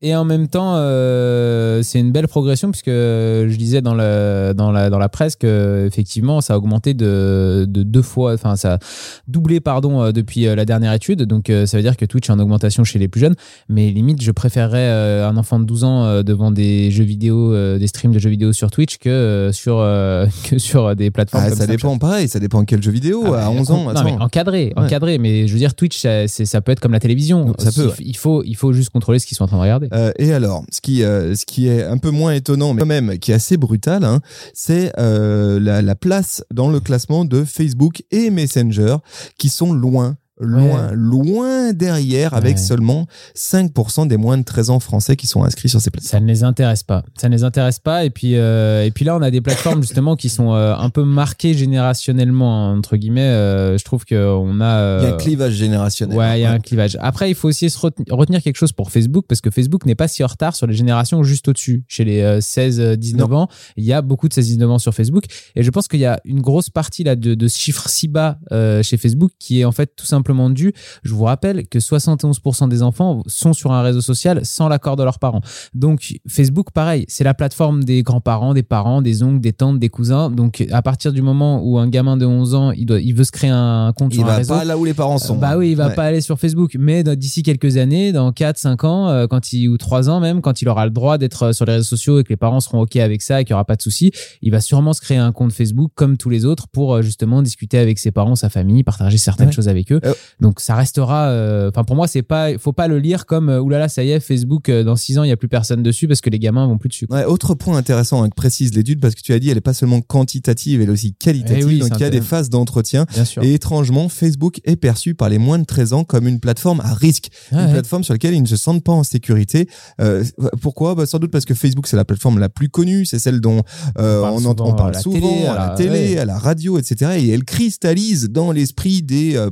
Et 0.00 0.14
en 0.14 0.24
même 0.24 0.46
temps, 0.46 0.74
euh, 0.76 1.82
c'est 1.82 1.98
une 1.98 2.12
belle 2.12 2.28
progression 2.28 2.70
puisque 2.70 2.86
je 2.88 3.56
disais 3.56 3.80
dans, 3.82 3.94
le, 3.94 4.52
dans, 4.56 4.70
la, 4.70 4.90
dans 4.90 4.98
la 4.98 5.08
presse 5.08 5.34
que 5.34 5.84
effectivement, 5.88 6.40
ça 6.40 6.54
a 6.54 6.56
augmenté 6.56 6.94
de, 6.94 7.66
de 7.68 7.82
deux 7.82 8.02
fois, 8.02 8.32
enfin, 8.34 8.54
ça 8.54 8.74
a 8.74 8.78
doublé 9.26 9.58
pardon 9.58 10.00
euh, 10.00 10.12
depuis 10.12 10.46
euh, 10.46 10.54
la 10.54 10.64
dernière 10.64 10.92
étude. 10.92 11.22
Donc, 11.24 11.50
euh, 11.50 11.66
ça 11.66 11.76
veut 11.76 11.82
dire 11.82 11.96
que 11.96 12.04
Twitch 12.04 12.28
est 12.28 12.32
en 12.32 12.38
augmentation 12.38 12.84
chez 12.84 13.00
les 13.00 13.08
plus 13.08 13.20
jeunes. 13.20 13.34
Mais 13.68 13.90
limite, 13.90 14.22
je 14.22 14.30
préférerais 14.30 14.78
euh, 14.88 15.28
un 15.28 15.36
enfant 15.36 15.58
de 15.58 15.64
12 15.64 15.82
ans 15.82 16.04
euh, 16.04 16.22
devant 16.22 16.52
des 16.52 16.92
jeux 16.92 17.02
vidéo, 17.02 17.52
euh, 17.52 17.78
des 17.78 17.88
streams 17.88 18.12
de 18.12 18.20
jeux 18.20 18.30
vidéo 18.30 18.52
sur 18.52 18.70
Twitch 18.70 18.98
que 18.98 19.08
euh, 19.08 19.50
sur, 19.52 19.78
euh, 19.80 20.26
que 20.48 20.58
sur 20.58 20.94
des 20.94 21.10
plateformes 21.10 21.42
Ah, 21.44 21.48
comme 21.48 21.58
ça 21.58 21.64
Snapchat. 21.64 21.76
dépend 21.88 21.98
pareil, 21.98 22.28
ça 22.28 22.38
dépend 22.38 22.64
quel 22.64 22.80
jeu 22.84 22.92
vidéo. 22.92 23.34
Ah, 23.34 23.48
à 23.48 23.50
mais 23.50 23.58
11 23.62 23.70
ans, 23.72 23.92
non, 23.92 24.04
mais 24.04 24.12
encadré, 24.20 24.72
Ouais. 24.76 24.84
encadré. 24.84 25.18
Mais 25.18 25.48
je 25.48 25.52
veux 25.54 25.58
dire, 25.58 25.74
Twitch, 25.74 25.98
ça, 25.98 26.28
ça 26.28 26.60
peut 26.60 26.70
être 26.70 26.78
comme 26.78 26.92
la 26.92 27.00
télévision. 27.00 27.52
Ça 27.58 27.72
peut, 27.72 27.88
ouais. 27.88 27.94
il 27.98 28.16
faut, 28.16 28.44
il 28.44 28.54
faut 28.54 28.72
juste 28.72 28.90
contrôler 28.90 29.18
ce 29.18 29.26
qu'ils 29.26 29.36
sont 29.36 29.42
en 29.42 29.48
train 29.48 29.56
de 29.56 29.62
regarder. 29.62 29.87
Euh, 29.92 30.12
et 30.18 30.32
alors, 30.32 30.64
ce 30.70 30.80
qui, 30.80 31.02
euh, 31.02 31.34
ce 31.34 31.46
qui 31.46 31.68
est 31.68 31.82
un 31.82 31.98
peu 31.98 32.10
moins 32.10 32.32
étonnant, 32.32 32.74
mais 32.74 32.80
quand 32.80 32.86
même 32.86 33.18
qui 33.18 33.32
est 33.32 33.34
assez 33.34 33.56
brutal, 33.56 34.04
hein, 34.04 34.20
c'est 34.54 34.92
euh, 34.98 35.58
la, 35.60 35.82
la 35.82 35.94
place 35.94 36.44
dans 36.52 36.70
le 36.70 36.80
classement 36.80 37.24
de 37.24 37.44
Facebook 37.44 38.02
et 38.10 38.30
Messenger 38.30 38.96
qui 39.38 39.48
sont 39.48 39.72
loin. 39.72 40.16
Loin, 40.40 40.88
Ouais. 40.88 40.94
loin 40.94 41.72
derrière, 41.72 42.34
avec 42.34 42.56
Ouais. 42.56 42.62
seulement 42.62 43.06
5% 43.34 44.06
des 44.06 44.16
moins 44.16 44.38
de 44.38 44.44
13 44.44 44.70
ans 44.70 44.80
français 44.80 45.16
qui 45.16 45.26
sont 45.26 45.42
inscrits 45.44 45.68
sur 45.68 45.80
ces 45.80 45.90
plateformes. 45.90 46.10
Ça 46.10 46.20
ne 46.20 46.26
les 46.26 46.44
intéresse 46.44 46.82
pas. 46.82 47.02
Ça 47.20 47.28
ne 47.28 47.34
les 47.34 47.44
intéresse 47.44 47.78
pas. 47.78 48.04
Et 48.04 48.10
puis, 48.10 48.36
euh, 48.36 48.84
et 48.84 48.90
puis 48.90 49.04
là, 49.04 49.16
on 49.16 49.22
a 49.22 49.30
des 49.30 49.40
plateformes 49.40 49.82
justement 49.82 50.16
qui 50.16 50.28
sont 50.28 50.54
euh, 50.54 50.74
un 50.76 50.90
peu 50.90 51.02
marquées 51.04 51.54
générationnellement, 51.54 52.70
entre 52.72 52.96
guillemets. 52.96 53.20
Euh, 53.22 53.78
je 53.78 53.84
trouve 53.84 54.04
qu'on 54.04 54.60
a. 54.60 54.98
Il 55.00 55.04
y 55.04 55.06
a 55.10 55.14
un 55.14 55.16
clivage 55.16 55.54
générationnel. 55.54 56.16
Ouais, 56.16 56.38
il 56.38 56.42
y 56.42 56.44
a 56.44 56.52
un 56.52 56.60
clivage. 56.60 56.96
Après, 57.00 57.30
il 57.30 57.34
faut 57.34 57.48
aussi 57.48 57.68
se 57.70 57.78
retenir, 57.78 58.06
retenir 58.14 58.42
quelque 58.42 58.56
chose 58.56 58.72
pour 58.72 58.90
Facebook 58.90 59.24
parce 59.28 59.40
que 59.40 59.50
Facebook 59.50 59.86
n'est 59.86 59.94
pas 59.94 60.08
si 60.08 60.22
en 60.22 60.26
retard 60.28 60.54
sur 60.54 60.66
les 60.66 60.74
générations 60.74 61.22
juste 61.22 61.48
au-dessus. 61.48 61.84
Chez 61.88 62.04
les 62.04 62.20
euh, 62.20 62.40
16-19 62.40 63.32
ans, 63.34 63.48
il 63.76 63.84
y 63.84 63.92
a 63.92 64.02
beaucoup 64.02 64.28
de 64.28 64.34
16-19 64.34 64.66
ans 64.70 64.78
sur 64.78 64.94
Facebook. 64.94 65.24
Et 65.56 65.62
je 65.62 65.70
pense 65.70 65.88
qu'il 65.88 66.00
y 66.00 66.06
a 66.06 66.20
une 66.24 66.40
grosse 66.40 66.70
partie 66.70 67.04
là 67.04 67.16
de, 67.16 67.34
de 67.34 67.48
ce 67.48 67.58
chiffre 67.58 67.88
si 67.88 68.08
bas 68.08 68.38
chez 68.82 68.96
Facebook 68.96 69.32
qui 69.38 69.60
est 69.60 69.64
en 69.64 69.72
fait 69.72 69.90
tout 69.96 70.06
simplement 70.06 70.27
dû. 70.50 70.72
Je 71.02 71.14
vous 71.14 71.24
rappelle 71.24 71.66
que 71.68 71.78
71% 71.78 72.68
des 72.68 72.82
enfants 72.82 73.22
sont 73.26 73.52
sur 73.52 73.72
un 73.72 73.82
réseau 73.82 74.00
social 74.00 74.40
sans 74.44 74.68
l'accord 74.68 74.96
de 74.96 75.02
leurs 75.02 75.18
parents. 75.18 75.40
Donc, 75.74 76.14
Facebook, 76.28 76.68
pareil, 76.72 77.04
c'est 77.08 77.24
la 77.24 77.34
plateforme 77.34 77.84
des 77.84 78.02
grands-parents, 78.02 78.54
des 78.54 78.62
parents, 78.62 79.02
des 79.02 79.22
oncles, 79.22 79.40
des 79.40 79.52
tantes, 79.52 79.78
des 79.78 79.88
cousins. 79.88 80.30
Donc, 80.30 80.64
à 80.70 80.82
partir 80.82 81.12
du 81.12 81.22
moment 81.22 81.62
où 81.64 81.78
un 81.78 81.88
gamin 81.88 82.16
de 82.16 82.26
11 82.26 82.54
ans, 82.54 82.70
il, 82.72 82.86
doit, 82.86 83.00
il 83.00 83.12
veut 83.14 83.24
se 83.24 83.32
créer 83.32 83.50
un 83.50 83.92
compte 83.96 84.12
Il 84.14 84.18
sur 84.18 84.24
un 84.24 84.28
va 84.30 84.36
réseau. 84.36 84.54
pas 84.54 84.64
là 84.64 84.76
où 84.78 84.84
les 84.84 84.94
parents 84.94 85.18
sont. 85.18 85.36
Bah 85.36 85.56
oui, 85.56 85.70
il 85.70 85.76
va 85.76 85.88
Ouais. 85.88 85.94
pas 85.94 86.04
aller 86.04 86.20
sur 86.20 86.38
Facebook, 86.38 86.76
mais 86.78 87.02
d'ici 87.04 87.42
quelques 87.42 87.76
années, 87.76 88.12
dans 88.12 88.32
4, 88.32 88.58
5 88.58 88.84
ans, 88.84 89.08
euh, 89.08 89.26
quand 89.26 89.52
il, 89.52 89.68
ou 89.68 89.78
3 89.78 90.10
ans 90.10 90.20
même, 90.20 90.40
quand 90.42 90.60
il 90.62 90.68
aura 90.68 90.84
le 90.84 90.90
droit 90.90 91.18
d'être 91.18 91.44
euh, 91.44 91.52
sur 91.52 91.64
les 91.64 91.72
réseaux 91.74 91.84
sociaux 91.84 92.18
et 92.20 92.24
que 92.24 92.28
les 92.30 92.36
parents 92.36 92.60
seront 92.60 92.80
OK 92.82 92.96
avec 92.96 93.22
ça 93.22 93.40
et 93.40 93.44
qu'il 93.44 93.52
n'y 93.52 93.56
aura 93.56 93.64
pas 93.64 93.76
de 93.76 93.82
souci, 93.82 94.10
il 94.42 94.50
va 94.50 94.60
sûrement 94.60 94.92
se 94.92 95.00
créer 95.00 95.16
un 95.18 95.32
compte 95.32 95.52
Facebook 95.52 95.90
comme 95.94 96.16
tous 96.16 96.28
les 96.30 96.44
autres 96.44 96.66
pour 96.68 96.94
euh, 96.94 97.02
justement 97.02 97.42
discuter 97.42 97.78
avec 97.78 97.98
ses 97.98 98.10
parents, 98.10 98.34
sa 98.34 98.50
famille, 98.50 98.82
partager 98.84 99.16
certaines 99.18 99.46
Ouais. 99.48 99.52
choses 99.52 99.68
avec 99.68 99.92
eux. 99.92 100.00
Euh. 100.04 100.12
Donc 100.40 100.60
ça 100.60 100.74
restera, 100.74 101.28
euh, 101.28 101.68
enfin 101.70 101.84
pour 101.84 101.96
moi, 101.96 102.06
c'est 102.08 102.22
pas, 102.22 102.56
faut 102.58 102.72
pas 102.72 102.88
le 102.88 102.98
lire 102.98 103.26
comme, 103.26 103.48
euh, 103.48 103.60
oulala, 103.60 103.88
ça 103.88 104.04
y 104.04 104.10
est, 104.10 104.20
Facebook, 104.20 104.68
euh, 104.68 104.84
dans 104.84 104.96
6 104.96 105.18
ans, 105.18 105.22
il 105.24 105.26
n'y 105.28 105.32
a 105.32 105.36
plus 105.36 105.48
personne 105.48 105.82
dessus 105.82 106.08
parce 106.08 106.20
que 106.20 106.30
les 106.30 106.38
gamins 106.38 106.66
vont 106.66 106.78
plus 106.78 106.88
dessus. 106.88 107.06
Ouais, 107.10 107.24
autre 107.24 107.54
point 107.54 107.76
intéressant 107.76 108.22
hein, 108.22 108.28
que 108.28 108.34
précise 108.34 108.74
l'étude, 108.74 109.00
parce 109.00 109.14
que 109.14 109.20
tu 109.22 109.32
as 109.32 109.38
dit, 109.38 109.50
elle 109.50 109.56
est 109.58 109.60
pas 109.62 109.74
seulement 109.74 110.00
quantitative, 110.00 110.80
elle 110.80 110.88
est 110.88 110.92
aussi 110.92 111.14
qualitative. 111.14 111.58
Eh 111.60 111.64
oui, 111.64 111.78
donc 111.78 111.90
il 111.96 112.00
y 112.00 112.04
a 112.04 112.10
des 112.10 112.20
phases 112.20 112.50
d'entretien. 112.50 113.06
Et 113.42 113.54
étrangement, 113.54 114.08
Facebook 114.08 114.60
est 114.64 114.76
perçu 114.76 115.14
par 115.14 115.28
les 115.28 115.38
moins 115.38 115.58
de 115.58 115.64
13 115.64 115.92
ans 115.92 116.04
comme 116.04 116.26
une 116.28 116.40
plateforme 116.40 116.80
à 116.80 116.94
risque, 116.94 117.28
Ouais, 117.52 117.58
une 117.58 117.66
ouais. 117.66 117.72
plateforme 117.72 118.04
sur 118.04 118.14
laquelle 118.14 118.34
ils 118.34 118.42
ne 118.42 118.46
se 118.46 118.56
sentent 118.56 118.84
pas 118.84 118.92
en 118.92 119.02
sécurité. 119.02 119.68
Euh, 120.00 120.24
pourquoi? 120.60 120.94
Bah, 120.94 121.06
Sans 121.06 121.18
doute 121.18 121.30
parce 121.30 121.44
que 121.44 121.54
Facebook, 121.54 121.86
c'est 121.86 121.96
la 121.96 122.04
plateforme 122.04 122.38
la 122.38 122.48
plus 122.48 122.68
connue, 122.68 123.04
c'est 123.06 123.18
celle 123.18 123.40
dont 123.40 123.62
euh, 123.98 124.18
On 124.18 124.22
parle 124.22 124.34
on, 124.34 124.38
souvent 124.40 124.68
on 124.68 124.74
parle 124.74 124.88
à 124.90 124.92
la 124.92 125.00
souvent 125.00 125.20
télé, 125.20 125.46
à 125.46 125.52
à 125.52 125.58
la 125.58 125.66
la- 125.68 125.74
télé, 125.76 125.90
ouais. 126.14 126.18
à 126.18 126.24
la 126.24 126.38
radio, 126.38 126.78
etc. 126.78 127.12
Et 127.18 127.28
elle 127.30 127.44
cristallise 127.44 128.28
dans 128.30 128.52
l'esprit 128.52 129.02
des 129.02 129.36
euh, 129.36 129.50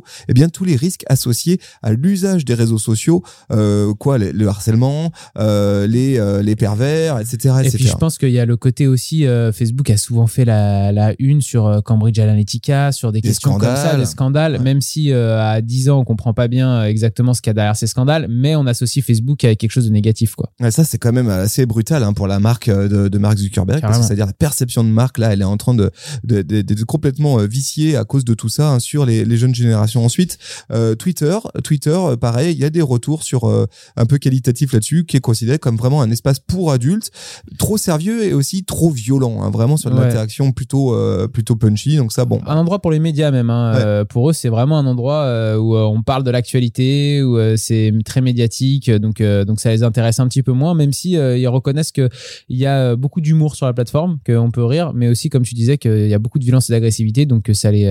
pré-ados 0.00 0.26
eh 0.28 0.32
bien, 0.34 0.48
tous 0.48 0.64
les 0.64 0.76
risques 0.76 1.04
associés 1.08 1.60
à 1.82 1.92
l'usage 1.92 2.44
des 2.44 2.54
réseaux 2.54 2.78
sociaux, 2.78 3.22
euh, 3.52 3.92
quoi, 3.94 4.18
le, 4.18 4.30
le 4.32 4.48
harcèlement, 4.48 5.12
euh, 5.38 5.86
les, 5.86 6.18
euh, 6.18 6.42
les 6.42 6.56
pervers, 6.56 7.18
etc. 7.18 7.54
Et 7.62 7.66
etc. 7.66 7.76
puis 7.76 7.86
je 7.86 7.96
pense 7.96 8.18
qu'il 8.18 8.30
y 8.30 8.38
a 8.38 8.46
le 8.46 8.56
côté 8.56 8.86
aussi, 8.86 9.24
Facebook 9.52 9.90
a 9.90 9.96
souvent 9.96 10.26
fait 10.26 10.44
la, 10.44 10.92
la 10.92 11.14
une 11.18 11.40
sur 11.40 11.82
Cambridge 11.84 12.18
Analytica, 12.18 12.92
sur 12.92 13.12
des, 13.12 13.20
Des 13.20 13.28
questions 13.28 13.52
comme 13.52 13.62
ça, 13.62 13.76
scandales. 13.76 14.00
des 14.00 14.06
scandales, 14.06 14.52
Ouais. 14.52 14.58
même 14.58 14.80
si 14.80 15.12
à 15.12 15.60
10 15.60 15.90
ans 15.90 16.00
on 16.00 16.04
comprend 16.04 16.34
pas 16.34 16.48
bien 16.48 16.84
exactement 16.84 17.34
ce 17.34 17.40
qu'il 17.42 17.50
y 17.50 17.52
a 17.52 17.54
derrière 17.54 17.76
ces 17.76 17.86
scandales, 17.86 18.26
mais 18.28 18.56
on 18.56 18.66
associe 18.66 19.04
Facebook 19.04 19.44
avec 19.44 19.58
quelque 19.58 19.70
chose 19.72 19.86
de 19.86 19.92
négatif. 19.92 20.34
quoi. 20.34 20.50
Ça, 20.70 20.84
c'est 20.84 20.98
quand 20.98 21.12
même 21.12 21.28
assez 21.28 21.66
brutal 21.66 22.02
hein, 22.02 22.12
pour 22.12 22.26
la 22.26 22.40
marque 22.40 22.68
de, 22.70 23.08
de 23.08 23.18
Mark 23.18 23.38
Zuckerberg. 23.38 23.82
C'est-à-dire 24.02 24.26
la 24.26 24.32
perception 24.32 24.84
de 24.84 24.88
marque, 24.88 25.18
là, 25.18 25.32
elle 25.32 25.40
est 25.40 25.44
en 25.44 25.56
train 25.56 25.74
de, 25.74 25.90
de, 26.24 26.84
complètement 26.84 27.36
viciée 27.38 27.96
à 27.96 28.04
cause 28.04 28.24
de 28.24 28.34
tout 28.34 28.48
ça 28.48 28.70
hein, 28.72 28.78
sur 28.78 29.04
les, 29.06 29.24
les 29.24 29.36
jeunes 29.36 29.54
générations. 29.54 29.89
Ensuite, 29.98 30.38
euh, 30.70 30.94
Twitter, 30.94 31.36
Twitter, 31.64 31.90
euh, 31.96 32.16
pareil, 32.16 32.54
il 32.54 32.58
y 32.60 32.64
a 32.64 32.70
des 32.70 32.82
retours 32.82 33.22
sur 33.22 33.44
euh, 33.48 33.66
un 33.96 34.06
peu 34.06 34.18
qualitatif 34.18 34.72
là-dessus, 34.72 35.04
qui 35.04 35.16
est 35.16 35.20
considéré 35.20 35.58
comme 35.58 35.76
vraiment 35.76 36.00
un 36.02 36.10
espace 36.10 36.38
pour 36.38 36.70
adultes, 36.72 37.10
trop 37.58 37.76
sérieux 37.76 38.24
et 38.24 38.32
aussi 38.34 38.64
trop 38.64 38.90
violent, 38.90 39.42
hein, 39.42 39.50
vraiment 39.50 39.76
sur 39.76 39.90
de 39.90 39.96
Ouais. 39.96 40.02
l'interaction 40.06 40.52
plutôt 40.52 40.94
euh, 40.94 41.28
plutôt 41.28 41.56
punchy. 41.56 41.96
Donc 41.96 42.12
ça, 42.12 42.24
bon. 42.24 42.40
Un 42.46 42.56
endroit 42.56 42.80
pour 42.80 42.90
les 42.90 42.98
médias 43.00 43.30
même. 43.30 43.50
hein. 43.50 44.00
Ouais. 44.00 44.04
Pour 44.06 44.30
eux, 44.30 44.32
c'est 44.32 44.48
vraiment 44.48 44.78
un 44.78 44.86
endroit 44.86 45.56
où 45.58 45.76
on 45.76 46.02
parle 46.02 46.24
de 46.24 46.30
l'actualité, 46.30 47.22
où 47.22 47.38
c'est 47.56 47.92
très 48.04 48.20
médiatique, 48.20 48.90
donc 48.90 49.22
donc 49.22 49.60
ça 49.60 49.70
les 49.70 49.82
intéresse 49.82 50.20
un 50.20 50.28
petit 50.28 50.42
peu 50.42 50.52
moins, 50.52 50.74
même 50.74 50.92
si 50.92 51.10
ils 51.12 51.48
reconnaissent 51.48 51.92
que 51.92 52.08
il 52.48 52.56
y 52.58 52.66
a 52.66 52.96
beaucoup 52.96 53.20
d'humour 53.20 53.54
sur 53.56 53.66
la 53.66 53.72
plateforme, 53.72 54.18
qu'on 54.26 54.50
peut 54.50 54.64
rire, 54.64 54.92
mais 54.94 55.08
aussi 55.08 55.28
comme 55.28 55.42
tu 55.42 55.54
disais 55.54 55.78
qu'il 55.78 56.08
y 56.08 56.14
a 56.14 56.18
beaucoup 56.18 56.38
de 56.38 56.44
violence 56.44 56.68
et 56.70 56.72
d'agressivité, 56.72 57.26
donc 57.26 57.42
que 57.44 57.54
ça 57.54 57.70
les 57.70 57.86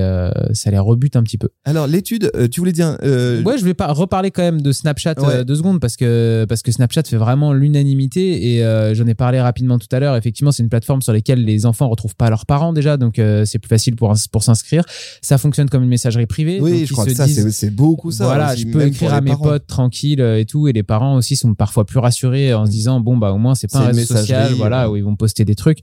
ça 0.52 0.70
les 0.70 0.78
rebute 0.78 1.16
un 1.16 1.22
petit 1.22 1.38
peu. 1.38 1.48
Alors 1.64 1.86
l'étude, 1.90 2.30
euh, 2.34 2.48
tu 2.48 2.60
voulais 2.60 2.72
dire. 2.72 2.96
Euh, 3.02 3.42
Ouais, 3.42 3.58
je 3.58 3.64
vais 3.64 3.74
pas 3.74 3.92
reparler 3.92 4.30
quand 4.30 4.42
même 4.42 4.60
de 4.62 4.72
Snapchat 4.72 5.14
Ouais. 5.18 5.34
euh, 5.36 5.44
deux 5.44 5.56
secondes 5.56 5.80
parce 5.80 5.96
que 5.96 6.44
parce 6.48 6.62
que 6.62 6.72
Snapchat 6.72 7.02
fait 7.04 7.16
vraiment 7.16 7.52
l'unanimité 7.52 8.54
et 8.54 8.64
euh, 8.64 8.94
j'en 8.94 9.06
ai 9.06 9.14
parlé 9.14 9.40
rapidement 9.40 9.78
tout 9.78 9.88
à 9.92 10.00
l'heure. 10.00 10.16
Effectivement, 10.16 10.52
c'est 10.52 10.62
une 10.62 10.68
plateforme 10.68 11.02
sur 11.02 11.12
laquelle 11.12 11.44
les 11.44 11.66
enfants 11.66 11.88
retrouvent 11.88 12.14
pas 12.16 12.30
leurs 12.30 12.46
parents 12.46 12.72
déjà, 12.72 12.96
donc 12.96 13.20
c'est 13.44 13.58
plus 13.58 13.68
facile 13.68 13.96
pour 13.96 14.14
pour 14.32 14.42
s'inscrire. 14.42 14.84
Ça 15.22 15.38
fonctionne 15.38 15.68
comme 15.68 15.82
une 15.82 15.88
messagerie 15.88 16.26
privée. 16.26 16.58
oui, 16.60 16.86
je 16.86 16.92
crois 16.92 17.04
que 17.06 17.14
ça, 17.14 17.26
c'est 17.26 17.70
beaucoup 17.70 18.10
ça. 18.10 18.24
voilà, 18.24 18.54
je 18.54 18.66
peux 18.66 18.82
écrire 18.86 19.14
à 19.14 19.20
mes 19.20 19.30
parents. 19.30 19.44
potes 19.44 19.66
tranquilles 19.66 20.20
euh, 20.20 20.38
et 20.38 20.44
tout, 20.44 20.68
et 20.68 20.72
les 20.72 20.82
parents 20.82 21.16
aussi 21.16 21.36
sont 21.36 21.54
parfois 21.54 21.84
plus 21.84 21.98
rassurés 21.98 22.52
en 22.54 22.66
se 22.66 22.70
disant 22.70 23.00
bon 23.00 23.16
bah 23.16 23.32
au 23.32 23.38
moins 23.38 23.54
c'est 23.54 23.70
pas 23.70 23.80
un 23.80 23.86
réseau 23.86 24.14
social, 24.14 24.52
voilà 24.54 24.86
ouais. 24.86 24.92
où 24.92 24.96
ils 24.96 25.04
vont 25.04 25.16
poster 25.16 25.44
des 25.44 25.54
trucs. 25.54 25.78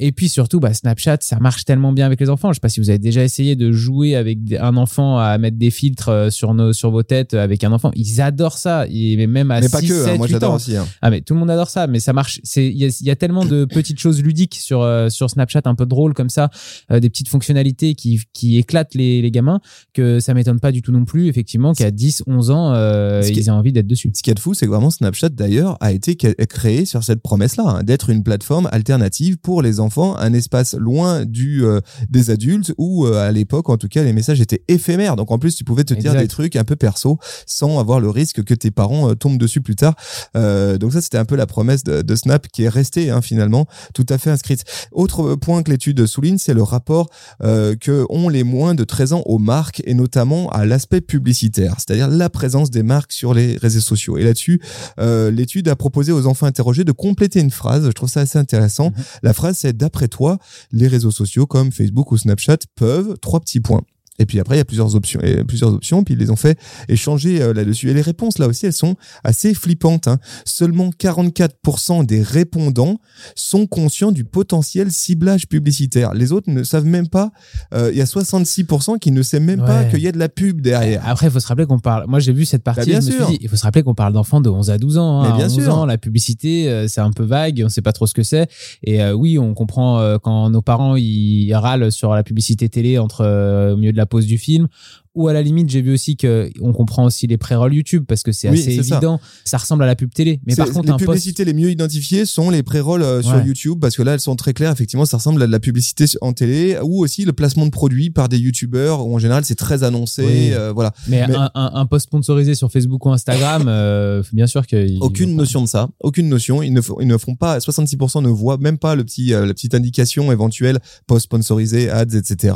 Et 0.00 0.12
puis 0.12 0.28
surtout, 0.28 0.60
bah, 0.60 0.74
Snapchat, 0.74 1.18
ça 1.20 1.38
marche 1.40 1.64
tellement 1.64 1.92
bien 1.92 2.06
avec 2.06 2.20
les 2.20 2.30
enfants. 2.30 2.48
Je 2.52 2.54
sais 2.54 2.60
pas 2.60 2.68
si 2.68 2.80
vous 2.80 2.90
avez 2.90 2.98
déjà 2.98 3.22
essayé 3.24 3.56
de 3.56 3.72
jouer 3.72 4.14
avec 4.16 4.38
un 4.58 4.76
enfant 4.76 5.07
à 5.16 5.38
mettre 5.38 5.56
des 5.56 5.70
filtres 5.70 6.10
euh, 6.10 6.30
sur 6.30 6.52
nos 6.52 6.74
sur 6.74 6.90
vos 6.90 7.02
têtes 7.02 7.32
euh, 7.32 7.42
avec 7.42 7.64
un 7.64 7.72
enfant. 7.72 7.90
Ils 7.94 8.20
adorent 8.20 8.58
ça, 8.58 8.86
et 8.90 9.26
même 9.26 9.50
à 9.50 9.60
Mais 9.60 9.68
pas 9.68 9.80
6, 9.80 9.88
que, 9.88 9.92
hein, 9.94 10.04
7, 10.06 10.18
moi 10.18 10.26
8 10.26 10.32
j'adore 10.32 10.54
aussi. 10.54 10.76
hein. 10.76 10.86
Ah 11.00 11.10
mais 11.10 11.20
tout 11.20 11.34
le 11.34 11.40
monde 11.40 11.50
adore 11.50 11.70
ça, 11.70 11.86
mais 11.86 12.00
ça 12.00 12.12
marche. 12.12 12.40
C'est 12.44 12.66
il 12.66 12.76
y 12.76 12.84
a, 12.84 12.88
il 12.88 13.06
y 13.06 13.10
a 13.10 13.16
tellement 13.16 13.44
de 13.44 13.64
petites 13.72 13.98
choses 13.98 14.22
ludiques 14.22 14.56
sur 14.60 14.82
euh, 14.82 15.08
sur 15.08 15.30
Snapchat 15.30 15.62
un 15.64 15.74
peu 15.74 15.86
drôles 15.86 16.12
comme 16.12 16.28
ça, 16.28 16.50
euh, 16.90 17.00
des 17.00 17.08
petites 17.08 17.28
fonctionnalités 17.28 17.94
qui 17.94 18.20
qui 18.32 18.58
éclatent 18.58 18.94
les, 18.94 19.22
les 19.22 19.30
gamins 19.30 19.60
que 19.94 20.20
ça 20.20 20.34
m'étonne 20.34 20.60
pas 20.60 20.72
du 20.72 20.82
tout 20.82 20.92
non 20.92 21.04
plus 21.04 21.28
effectivement 21.28 21.72
qu'à 21.72 21.90
10 21.90 22.24
11 22.26 22.50
ans 22.50 22.72
euh, 22.74 23.22
ils 23.26 23.46
aient 23.46 23.50
envie 23.50 23.72
d'être 23.72 23.86
dessus. 23.86 24.10
Ce 24.14 24.22
qui 24.22 24.30
est 24.30 24.34
de 24.34 24.40
fou, 24.40 24.54
c'est 24.54 24.66
que 24.66 24.70
vraiment 24.70 24.90
Snapchat 24.90 25.30
d'ailleurs 25.30 25.76
a 25.80 25.92
été 25.92 26.16
créé 26.16 26.84
sur 26.84 27.04
cette 27.04 27.22
promesse-là, 27.22 27.64
hein, 27.66 27.82
d'être 27.84 28.10
une 28.10 28.22
plateforme 28.22 28.68
alternative 28.72 29.38
pour 29.38 29.62
les 29.62 29.80
enfants, 29.80 30.16
un 30.18 30.32
espace 30.32 30.74
loin 30.74 31.24
du 31.24 31.62
des 32.08 32.30
adultes 32.30 32.72
où 32.78 33.06
à 33.06 33.30
l'époque, 33.32 33.68
en 33.68 33.76
tout 33.76 33.88
cas, 33.88 34.02
les 34.02 34.12
messages 34.12 34.40
étaient 34.40 34.62
éphémères. 34.68 34.97
Donc 35.16 35.30
en 35.30 35.38
plus, 35.38 35.54
tu 35.54 35.64
pouvais 35.64 35.84
te 35.84 35.94
dire 35.94 36.14
des 36.14 36.28
trucs 36.28 36.56
un 36.56 36.64
peu 36.64 36.76
perso 36.76 37.18
sans 37.46 37.78
avoir 37.78 38.00
le 38.00 38.10
risque 38.10 38.42
que 38.44 38.54
tes 38.54 38.70
parents 38.70 39.10
euh, 39.10 39.14
tombent 39.14 39.38
dessus 39.38 39.60
plus 39.60 39.76
tard. 39.76 39.94
Euh, 40.36 40.78
donc 40.78 40.92
ça, 40.92 41.00
c'était 41.00 41.18
un 41.18 41.24
peu 41.24 41.36
la 41.36 41.46
promesse 41.46 41.84
de, 41.84 42.02
de 42.02 42.16
Snap 42.16 42.48
qui 42.48 42.64
est 42.64 42.68
restée 42.68 43.10
hein, 43.10 43.22
finalement 43.22 43.66
tout 43.94 44.06
à 44.08 44.18
fait 44.18 44.30
inscrite. 44.30 44.64
Autre 44.92 45.34
point 45.34 45.62
que 45.62 45.70
l'étude 45.70 46.06
souligne, 46.06 46.38
c'est 46.38 46.54
le 46.54 46.62
rapport 46.62 47.08
euh, 47.42 47.76
que 47.76 48.06
ont 48.10 48.28
les 48.28 48.44
moins 48.44 48.74
de 48.74 48.84
13 48.84 49.12
ans 49.12 49.22
aux 49.26 49.38
marques 49.38 49.82
et 49.84 49.94
notamment 49.94 50.50
à 50.50 50.64
l'aspect 50.64 51.00
publicitaire, 51.00 51.76
c'est-à-dire 51.78 52.08
la 52.08 52.30
présence 52.30 52.70
des 52.70 52.82
marques 52.82 53.12
sur 53.12 53.34
les 53.34 53.56
réseaux 53.56 53.80
sociaux. 53.80 54.18
Et 54.18 54.24
là-dessus, 54.24 54.60
euh, 54.98 55.30
l'étude 55.30 55.68
a 55.68 55.76
proposé 55.76 56.12
aux 56.12 56.26
enfants 56.26 56.46
interrogés 56.46 56.84
de 56.84 56.92
compléter 56.92 57.40
une 57.40 57.50
phrase. 57.50 57.86
Je 57.86 57.92
trouve 57.92 58.08
ça 58.08 58.20
assez 58.20 58.38
intéressant. 58.38 58.92
La 59.22 59.32
phrase, 59.32 59.58
c'est 59.58 59.76
d'après 59.76 60.08
toi, 60.08 60.38
les 60.72 60.88
réseaux 60.88 61.10
sociaux 61.10 61.46
comme 61.46 61.72
Facebook 61.72 62.12
ou 62.12 62.16
Snapchat 62.16 62.58
peuvent? 62.76 63.16
Trois 63.20 63.40
petits 63.40 63.60
points. 63.60 63.82
Et 64.18 64.26
puis 64.26 64.40
après, 64.40 64.56
il 64.56 64.58
y 64.58 64.60
a 64.60 64.64
plusieurs 64.64 64.94
options, 64.96 65.20
et 65.22 65.44
plusieurs 65.44 65.72
options, 65.72 66.02
puis 66.04 66.14
ils 66.14 66.20
les 66.20 66.30
ont 66.30 66.36
fait 66.36 66.58
échanger 66.88 67.40
euh, 67.40 67.52
là-dessus. 67.54 67.88
Et 67.90 67.94
les 67.94 68.00
réponses, 68.02 68.38
là 68.38 68.46
aussi, 68.48 68.66
elles 68.66 68.72
sont 68.72 68.96
assez 69.24 69.54
flippantes. 69.54 70.08
hein. 70.08 70.18
Seulement 70.44 70.90
44% 70.90 72.04
des 72.04 72.22
répondants 72.22 72.98
sont 73.34 73.66
conscients 73.66 74.12
du 74.12 74.24
potentiel 74.24 74.90
ciblage 74.90 75.46
publicitaire. 75.48 76.14
Les 76.14 76.32
autres 76.32 76.50
ne 76.50 76.62
savent 76.62 76.84
même 76.84 77.08
pas. 77.08 77.30
euh, 77.74 77.90
Il 77.92 77.98
y 77.98 78.00
a 78.02 78.04
66% 78.04 78.98
qui 78.98 79.10
ne 79.12 79.22
savent 79.22 79.40
même 79.42 79.64
pas 79.64 79.84
qu'il 79.84 80.00
y 80.00 80.08
a 80.08 80.12
de 80.12 80.18
la 80.18 80.28
pub 80.28 80.60
derrière. 80.60 81.02
Après, 81.06 81.26
il 81.26 81.30
faut 81.32 81.40
se 81.40 81.46
rappeler 81.46 81.66
qu'on 81.66 81.78
parle. 81.78 82.06
Moi, 82.08 82.20
j'ai 82.20 82.32
vu 82.32 82.44
cette 82.44 82.62
partie. 82.62 82.80
Bah, 82.80 82.86
bien 82.86 83.00
je 83.00 83.06
me 83.06 83.10
suis 83.10 83.18
sûr. 83.20 83.28
dit, 83.28 83.38
il 83.40 83.48
faut 83.48 83.56
se 83.56 83.62
rappeler 83.62 83.82
qu'on 83.82 83.94
parle 83.94 84.12
d'enfants 84.12 84.40
de 84.40 84.48
11 84.50 84.70
à 84.70 84.78
12 84.78 84.98
ans. 84.98 85.20
hein. 85.22 85.30
Mais 85.30 85.36
bien 85.36 85.46
À 85.46 85.50
11 85.50 85.54
sûr. 85.64 85.74
ans, 85.74 85.86
la 85.86 85.98
publicité, 85.98 86.68
euh, 86.68 86.88
c'est 86.88 87.00
un 87.00 87.10
peu 87.12 87.24
vague. 87.24 87.62
On 87.64 87.68
sait 87.68 87.82
pas 87.82 87.92
trop 87.92 88.06
ce 88.06 88.14
que 88.14 88.22
c'est. 88.22 88.48
Et 88.82 89.02
oui, 89.10 89.38
on 89.38 89.54
comprend 89.54 90.18
quand 90.22 90.50
nos 90.50 90.62
parents 90.62 90.96
ils 90.96 91.52
râlent 91.54 91.90
sur 91.92 92.14
la 92.14 92.22
publicité 92.22 92.68
télé 92.68 92.98
entre 92.98 93.72
au 93.72 93.76
milieu 93.76 93.92
de 93.92 93.96
la 93.96 94.06
pause 94.08 94.26
du 94.26 94.38
film. 94.38 94.68
Ou 95.14 95.28
à 95.28 95.32
la 95.32 95.42
limite, 95.42 95.68
j'ai 95.68 95.82
vu 95.82 95.92
aussi 95.92 96.16
que 96.16 96.50
on 96.60 96.72
comprend 96.72 97.04
aussi 97.04 97.26
les 97.26 97.36
pré-rolls 97.38 97.74
YouTube 97.74 98.04
parce 98.06 98.22
que 98.22 98.30
c'est 98.32 98.48
Oui, 98.48 98.60
assez 98.60 98.82
ça. 98.82 98.96
évident. 98.96 99.20
Ça. 99.44 99.58
ressemble 99.58 99.82
à 99.82 99.86
la 99.86 99.96
pub 99.96 100.12
télé. 100.12 100.40
Mais 100.46 100.54
par 100.54 100.66
contre, 100.70 100.86
les 100.86 100.90
un 100.90 100.96
post. 100.96 101.06
publicités 101.06 101.44
les 101.44 101.54
mieux 101.54 101.70
identifiées 101.70 102.24
sont 102.24 102.50
les 102.50 102.62
pré-rolls 102.62 103.02
euh, 103.02 103.22
sur 103.22 103.34
Ouais. 103.34 103.44
YouTube 103.46 103.78
parce 103.80 103.96
que 103.96 104.02
là 104.02 104.14
elles 104.14 104.20
sont 104.20 104.36
très 104.36 104.52
claires 104.54 104.72
effectivement 104.72 105.04
ça 105.04 105.16
ressemble 105.16 105.42
à 105.42 105.46
de 105.46 105.52
la 105.52 105.60
publicité 105.60 106.04
en 106.20 106.32
télé 106.32 106.78
ou 106.82 107.02
aussi 107.02 107.24
le 107.24 107.32
placement 107.32 107.64
de 107.66 107.70
produits 107.70 108.10
par 108.10 108.28
des 108.28 108.38
youtubeurs 108.38 109.06
où 109.06 109.14
en 109.14 109.18
général 109.18 109.44
c'est 109.44 109.54
très 109.54 109.82
annoncé 109.82 110.24
Oui. 110.24 110.52
euh, 110.52 110.72
voilà 110.72 110.92
Mais, 111.08 111.26
Mais- 111.26 111.34
Un, 111.34 111.50
un, 111.54 111.70
un 111.74 111.86
post 111.86 112.04
sponsorisé 112.06 112.54
sur 112.54 112.70
Facebook 112.70 113.04
ou 113.06 113.10
Instagram, 113.10 113.64
euh, 113.68 114.22
bien 114.32 114.46
sûr 114.46 114.66
que. 114.66 114.98
aucune 115.00 115.30
pas- 115.36 115.42
notion 115.42 115.62
de 115.62 115.68
ça 115.68 115.88
aucune 116.00 116.28
notion 116.28 116.62
ils 116.62 116.72
ne 116.72 116.80
font, 116.80 116.96
ils 117.00 117.06
ne 117.06 117.16
font 117.18 117.34
pas 117.34 117.58
66% 117.58 118.22
ne 118.22 118.28
voient 118.28 118.58
même 118.58 118.78
pas 118.78 118.94
le 118.94 119.04
petit 119.04 119.34
euh, 119.34 119.46
la 119.46 119.54
petite 119.54 119.74
indication 119.74 120.30
éventuelle 120.32 120.78
post 121.06 121.24
sponsorisé 121.24 121.90
ads 121.90 122.14
etc 122.16 122.54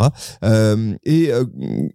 et 1.05 1.31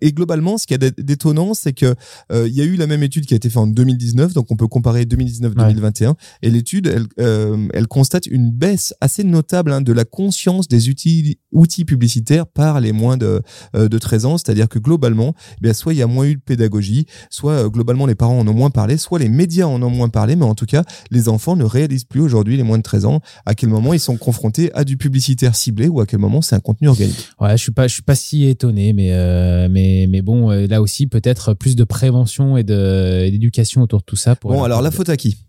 et 0.01 0.11
globalement 0.11 0.46
ce 0.55 0.65
qui 0.65 0.73
est 0.73 0.77
dé- 0.77 0.91
détonnant 1.03 1.53
c'est 1.53 1.73
que 1.73 1.95
euh, 2.31 2.47
il 2.47 2.55
y 2.55 2.61
a 2.61 2.63
eu 2.63 2.77
la 2.77 2.87
même 2.87 3.03
étude 3.03 3.25
qui 3.25 3.33
a 3.33 3.37
été 3.37 3.49
faite 3.49 3.57
en 3.57 3.67
2019 3.67 4.33
donc 4.33 4.49
on 4.51 4.55
peut 4.55 4.67
comparer 4.67 5.03
2019-2021 5.03 6.13
et 6.41 6.49
l'étude 6.49 6.87
elle, 6.87 7.05
euh, 7.19 7.67
elle 7.73 7.87
constate 7.87 8.27
une 8.27 8.51
baisse 8.51 8.93
assez 9.01 9.23
notable 9.23 9.71
hein, 9.73 9.81
de 9.81 9.91
la 9.91 10.05
conscience 10.05 10.67
des 10.67 10.89
outils 10.89 11.39
outils 11.51 11.85
publicitaires 11.85 12.47
par 12.47 12.79
les 12.79 12.91
moins 12.91 13.17
de 13.17 13.41
euh, 13.75 13.89
de 13.89 13.97
13 13.97 14.25
ans. 14.25 14.37
C'est-à-dire 14.37 14.69
que 14.69 14.79
globalement 14.79 15.33
eh 15.57 15.61
bien 15.61 15.73
soit 15.73 15.93
il 15.93 15.97
y 15.97 16.01
a 16.01 16.07
moins 16.07 16.25
eu 16.25 16.35
de 16.35 16.41
pédagogie 16.41 17.05
soit 17.29 17.53
euh, 17.53 17.69
globalement 17.69 18.05
les 18.05 18.15
parents 18.15 18.39
en 18.39 18.47
ont 18.47 18.53
moins 18.53 18.69
parlé 18.69 18.97
soit 18.97 19.19
les 19.19 19.29
médias 19.29 19.65
en 19.65 19.81
ont 19.81 19.89
moins 19.89 20.09
parlé 20.09 20.35
mais 20.35 20.45
en 20.45 20.55
tout 20.55 20.65
cas 20.65 20.83
les 21.11 21.27
enfants 21.29 21.55
ne 21.55 21.63
réalisent 21.63 22.03
plus 22.03 22.21
aujourd'hui 22.21 22.55
les 22.57 22.63
moins 22.63 22.77
de 22.77 22.83
13 22.83 23.05
ans. 23.05 23.21
À 23.45 23.55
quel 23.55 23.69
moment 23.69 23.93
ils 23.93 23.99
sont 23.99 24.17
confrontés 24.17 24.71
à 24.73 24.83
du 24.83 24.97
publicitaire 24.97 25.55
ciblé 25.55 25.87
ou 25.87 25.99
à 26.01 26.05
quel 26.05 26.19
moment 26.19 26.41
c'est 26.41 26.55
un 26.55 26.59
contenu 26.59 26.87
organique? 26.89 27.27
Ouais, 27.39 27.51
je 27.57 27.61
suis 27.63 27.71
pas, 27.71 27.87
je 27.87 27.93
suis 27.93 28.03
pas 28.03 28.15
si 28.15 28.45
étonné, 28.45 28.93
mais 28.93 29.11
euh, 29.13 29.67
mais 29.71 30.05
mais 30.09 30.21
bon, 30.21 30.36
euh, 30.45 30.67
là 30.67 30.81
aussi 30.81 31.07
peut-être 31.07 31.53
plus 31.53 31.75
de 31.75 31.83
prévention 31.83 32.57
et 32.57 32.63
d'éducation 32.63 33.81
autour 33.81 33.99
de 33.99 34.05
tout 34.05 34.15
ça. 34.15 34.35
Pour 34.35 34.51
bon 34.51 34.63
alors 34.63 34.81
la 34.81 34.91
faute 34.91 35.09
à 35.09 35.17
qui? 35.17 35.46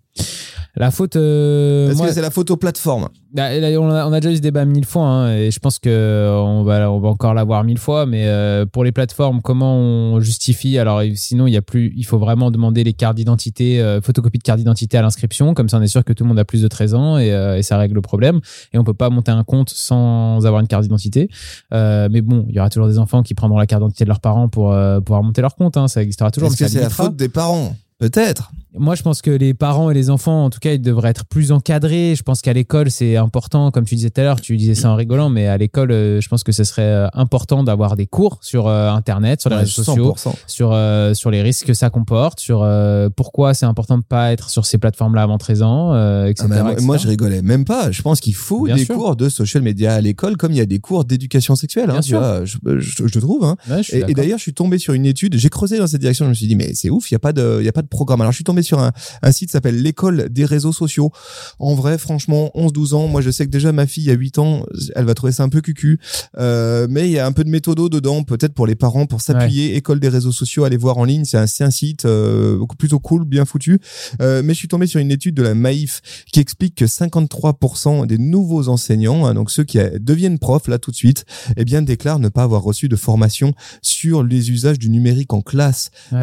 La 0.77 0.91
faute. 0.91 1.17
euh, 1.17 1.91
est-ce 1.91 1.97
moi, 1.99 2.07
que 2.07 2.13
c'est 2.15 2.21
la 2.23 2.31
faute 2.31 2.51
aux 2.51 2.57
plateformes 2.57 3.09
bah, 3.35 3.59
là, 3.59 3.69
on, 3.79 3.91
a, 3.91 4.07
on 4.07 4.13
a 4.13 4.21
déjà 4.21 4.33
eu 4.33 4.37
ce 4.37 4.41
débat 4.41 4.65
mille 4.65 4.87
fois, 4.87 5.03
hein, 5.03 5.37
et 5.37 5.51
je 5.51 5.59
pense 5.59 5.79
que 5.79 5.91
euh, 5.91 6.63
va 6.65 6.91
on 6.91 6.99
va 6.99 7.09
encore 7.09 7.35
l'avoir 7.35 7.63
mille 7.63 7.79
fois. 7.79 8.07
Mais 8.07 8.27
euh, 8.27 8.65
pour 8.65 8.85
les 8.85 8.93
plateformes, 8.93 9.43
comment 9.43 9.77
on 9.77 10.21
justifie? 10.21 10.79
Alors 10.79 11.03
sinon, 11.15 11.47
il 11.47 11.53
y 11.53 11.57
a 11.57 11.63
plus, 11.63 11.93
il 11.97 12.05
faut 12.05 12.19
vraiment 12.19 12.51
demander 12.51 12.85
les 12.85 12.95
cartes 12.95 13.17
d'identité, 13.17 13.83
euh, 13.83 14.01
photocopie 14.01 14.39
de 14.39 14.45
carte 14.45 14.59
d'identité 14.59 14.97
à 14.97 15.03
l'inscription, 15.03 15.53
comme 15.53 15.69
ça 15.69 15.79
on 15.79 15.83
est 15.83 15.89
sûr 15.89 16.05
que 16.05 16.13
tout 16.13 16.25
le 16.25 16.29
monde 16.29 16.39
a 16.39 16.45
plus 16.45 16.63
de 16.63 16.69
13 16.69 16.95
ans 16.95 17.19
et, 17.19 17.29
et 17.29 17.63
ça 17.63 17.77
règle 17.77 17.97
le 17.97 18.03
problème. 18.03 18.41
Et 18.73 18.79
on 18.79 18.85
peut 18.85 18.95
pas 18.95 19.11
monter 19.11 19.31
un 19.31 19.45
compte 19.45 19.71
sans 19.71 20.47
avoir 20.47 20.61
une 20.61 20.69
carte 20.69 20.85
d'identité. 20.85 21.29
Mais 21.73 22.21
bon, 22.23 22.47
il 22.49 22.55
y 22.55 22.61
aura 22.61 22.71
toujours 22.71 22.89
des 22.89 22.99
enfants 22.99 23.23
qui 23.23 23.35
prendront 23.35 23.59
la 23.59 23.67
carte 23.67 23.83
d'identité 23.83 24.05
de 24.05 24.09
leurs 24.09 24.21
parents 24.21 24.49
pour 24.49 24.75
pouvoir 25.05 25.23
monter 25.23 25.43
leur 25.43 25.55
compte. 25.57 25.77
Hein, 25.77 25.89
ça 25.89 26.03
existera 26.03 26.31
toujours. 26.31 26.51
est-ce 26.51 26.63
mais 26.63 26.69
que 26.69 26.73
c'est 26.73 26.81
la 26.81 26.91
faute 26.91 27.17
des 27.17 27.29
parents? 27.29 27.77
Peut-être 27.99 28.53
Moi, 28.77 28.95
je 28.95 29.03
pense 29.03 29.23
que 29.23 29.31
les 29.31 29.55
parents 29.55 29.91
et 29.91 29.95
les 29.95 30.11
enfants, 30.11 30.45
en 30.45 30.51
tout 30.51 30.59
cas, 30.61 30.73
ils 30.75 30.81
devraient 30.81 31.09
être 31.11 31.25
plus 31.25 31.53
encadrés. 31.53 32.15
Je 32.17 32.23
pense 32.23 32.43
qu'à 32.43 32.53
l'école, 32.53 32.91
c'est 32.91 33.17
important, 33.17 33.71
comme 33.71 33.85
tu 33.85 33.95
disais 33.95 34.11
tout 34.11 34.21
à 34.21 34.25
l'heure, 34.25 34.41
tu 34.43 34.57
disais 34.59 34.75
ça 34.75 34.91
en 34.91 34.95
rigolant, 34.95 35.31
mais 35.31 35.47
à 35.47 35.57
l'école, 35.57 35.91
euh, 35.91 36.21
je 36.21 36.29
pense 36.29 36.45
que 36.45 36.53
ce 36.53 36.65
serait 36.65 36.83
euh, 36.83 37.07
important 37.15 37.65
d'avoir 37.65 37.97
des 37.97 38.07
cours 38.07 38.39
sur 38.43 38.67
euh, 38.69 38.91
Internet, 38.91 39.41
sur 39.41 39.49
les 39.51 39.57
Ouais, 39.57 39.63
réseaux 39.63 39.83
sociaux, 39.83 40.15
100%. 40.17 40.35
sur, 40.47 40.71
euh, 40.73 41.15
sur 41.15 41.31
les 41.31 41.41
risques 41.43 41.67
que 41.67 41.73
ça 41.75 41.89
comporte, 41.89 42.41
sur 42.41 42.63
euh, 42.63 43.09
pourquoi 43.15 43.55
c'est 43.55 43.65
important 43.67 43.97
de 43.97 44.03
pas 44.05 44.33
être 44.33 44.51
sur 44.51 44.67
ces 44.67 44.77
plateformes-là 44.77 45.23
avant 45.23 45.39
13 45.39 45.63
ans, 45.63 45.95
euh, 45.95 46.27
etc. 46.27 46.49
Ah, 46.53 46.63
moi, 46.63 46.73
etc. 46.73 46.87
moi, 46.87 46.97
je 46.99 47.09
rigolais 47.09 47.41
même 47.43 47.65
pas. 47.65 47.91
Je 47.91 48.03
pense 48.03 48.21
qu'il 48.21 48.35
faut 48.35 48.65
Bien 48.65 48.77
des 48.77 48.85
sûr. 48.85 48.95
cours 48.97 49.17
de 49.17 49.29
social 49.31 49.63
media 49.63 49.95
à 49.95 50.01
l'école, 50.03 50.37
comme 50.37 50.53
il 50.53 50.59
y 50.59 50.61
a 50.61 50.67
des 50.67 50.79
cours 50.79 51.05
d'éducation 51.07 51.57
sexuelle. 51.57 51.89
Hein, 51.89 51.95
Bien 51.95 52.01
tu 52.03 52.09
sûr. 52.09 52.19
vois, 52.19 52.45
je, 52.45 52.59
je, 52.79 53.07
je 53.07 53.19
trouve. 53.19 53.45
Hein. 53.45 53.57
Ouais, 53.71 53.79
je 53.79 53.83
suis 53.83 54.05
Et, 54.07 54.13
d'ailleurs, 54.15 54.39
je 54.39 54.43
suis 54.43 54.55
tombé 54.55 54.77
sur 54.79 54.93
une 54.93 55.07
étude. 55.07 55.37
J'ai 55.37 55.49
creusé 55.49 55.79
dans 55.79 55.87
cette 55.87 56.01
direction. 56.03 56.27
Je 56.27 56.31
me 56.31 56.35
suis 56.35 56.47
dit, 56.47 56.55
mais 56.57 56.75
c'est 56.75 56.91
ouf, 56.91 57.11
il 57.11 57.15
y 57.15 57.17
a 57.17 57.19
pas 57.21 57.33
de, 57.33 57.63
y 57.63 57.69
a 57.69 57.73
pas 57.73 57.83
de 57.83 57.89
programme. 57.89 58.21
Alors, 58.21 58.33
je 58.33 58.37
suis 58.37 58.45
tombé 58.45 58.58
sur 58.63 58.79
un, 58.79 58.93
un 59.23 59.33
site 59.33 59.49
qui 59.49 59.53
s'appelle 59.53 59.83
l'école 59.83 60.29
des 60.31 60.45
réseaux 60.45 60.73
sociaux. 60.73 61.11
En 61.59 61.75
vrai, 61.75 61.99
franchement, 61.99 62.51
11-12 62.55 62.95
ans. 62.95 63.09
Moi, 63.09 63.21
je 63.21 63.31
sais 63.31 63.45
que 63.47 63.51
déjà 63.51 63.73
ma 63.73 63.87
fille 63.87 64.11
a 64.11 64.15
8 64.15 64.39
ans, 64.39 64.65
elle 64.95 65.05
va 65.05 65.15
trouver 65.15 65.33
ça 65.33 65.43
un 65.43 65.49
peu 65.49 65.61
cucu. 65.61 66.01
Euh, 66.39 66.87
mais 66.91 67.09
il 67.09 67.13
y 67.13 67.19
a 67.19 67.27
un 67.27 67.33
peu 67.33 67.45
de 67.45 67.51
méthodo 67.51 67.89
dedans, 67.89 68.23
peut-être 68.23 68.55
pour 68.55 68.67
les 68.67 68.75
parents, 68.75 69.07
pour 69.07 69.21
s'appuyer. 69.21 69.77
École 69.77 70.01
des 70.01 70.09
réseaux 70.09 70.33
sociaux, 70.33 70.65
allez 70.65 70.77
voir 70.77 70.99
en 70.99 71.05
ligne. 71.05 71.25
C'est 71.25 71.39
un, 71.39 71.47
un 71.67 71.71
site 71.71 72.05
euh, 72.05 72.59
plutôt 72.79 72.99
cool, 72.99 73.25
bien 73.25 73.45
foutu. 73.45 73.81
Euh, 74.21 74.43
mais 74.45 74.55
je 74.55 74.59
suis 74.59 74.69
tombé 74.69 74.87
sur 74.87 75.01
une 75.01 75.11
étude 75.11 75.35
de 75.35 75.43
la 75.43 75.55
Maïf 75.55 76.01
qui 76.33 76.41
explique 76.41 76.75
que 76.75 76.85
53% 76.85 78.07
des 78.07 78.19
nouveaux 78.19 78.69
enseignants, 78.69 79.27
hein, 79.27 79.35
donc 79.35 79.51
ceux 79.51 79.65
qui 79.65 79.79
deviennent 80.01 80.39
profs 80.39 80.69
là 80.69 80.79
tout 80.79 80.91
de 80.91 80.97
suite, 80.97 81.25
eh 81.57 81.65
bien 81.65 81.83
déclarent 81.83 82.19
ne 82.19 82.29
pas 82.29 82.43
avoir 82.43 82.63
reçu 82.63 82.89
de 82.89 82.97
formation 82.97 83.55
sur 83.83 84.23
les 84.23 84.51
usages 84.51 84.79
du 84.79 84.91
numérique 84.91 85.33
en 85.33 85.41
classe, 85.41 85.91
Ouais. 86.13 86.19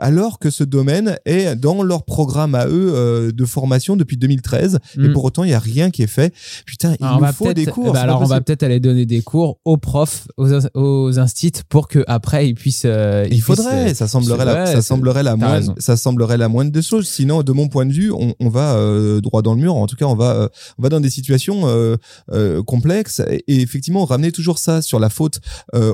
Alors 0.00 0.38
que 0.38 0.50
ce 0.50 0.64
domaine 0.64 1.16
est 1.24 1.54
dans 1.62 1.82
leur 1.82 2.04
programme 2.04 2.54
à 2.54 2.66
eux 2.66 2.92
euh, 2.94 3.30
de 3.32 3.44
formation 3.46 3.96
depuis 3.96 4.16
2013 4.18 4.78
et 4.98 5.08
Mm. 5.08 5.12
pour 5.12 5.24
autant 5.24 5.44
il 5.44 5.50
y 5.50 5.54
a 5.54 5.58
rien 5.58 5.90
qui 5.90 6.02
est 6.02 6.06
fait. 6.08 6.34
Putain, 6.66 6.94
il 7.00 7.04
Alors, 7.06 7.20
nous 7.20 7.26
faut 7.32 7.52
des 7.52 7.64
cours. 7.66 7.94
c'est 7.94 8.00
alors 8.02 8.20
on 8.20 8.24
va 8.26 8.40
peut-être 8.40 8.62
aller 8.64 8.80
donner 8.80 9.06
des 9.06 9.22
cours 9.22 9.58
aux 9.64 9.76
profs, 9.76 10.26
aux, 10.36 10.48
aux 10.74 11.18
instits 11.18 11.52
pour 11.68 11.86
que 11.88 12.04
après 12.08 12.48
ils 12.48 12.54
puissent. 12.54 12.82
euh, 12.84 13.26
ils 13.30 13.36
Il 13.36 13.40
faudrait, 13.42 13.84
puissent, 13.84 13.92
euh, 13.92 14.06
ça 14.06 14.08
semblerait 14.08 14.44
la, 14.44 14.66
ça 14.66 14.82
semblerait 14.82 15.22
la 15.22 15.36
moindre, 15.36 15.74
ça 15.78 15.96
semblerait 15.96 16.36
la 16.36 16.48
moindre 16.48 16.72
des 16.72 16.82
choses. 16.82 17.06
Sinon, 17.08 17.42
de 17.42 17.52
mon 17.52 17.68
point 17.68 17.86
de 17.86 17.92
vue, 17.92 18.10
on, 18.12 18.34
on 18.40 18.48
va 18.48 18.74
euh, 18.74 19.20
droit 19.20 19.42
dans 19.42 19.54
le 19.54 19.60
mur. 19.60 19.74
En 19.76 19.86
tout 19.86 19.96
cas, 19.96 20.06
on 20.06 20.14
va, 20.16 20.48
on 20.78 20.82
va 20.82 20.88
dans 20.88 21.00
des 21.00 21.10
situations 21.10 21.62
complexes 22.66 23.20
et, 23.30 23.44
et 23.48 23.60
effectivement 23.60 24.04
ramener 24.04 24.32
toujours 24.32 24.58
ça 24.58 24.82
sur 24.82 24.98
la 24.98 25.10
faute 25.10 25.40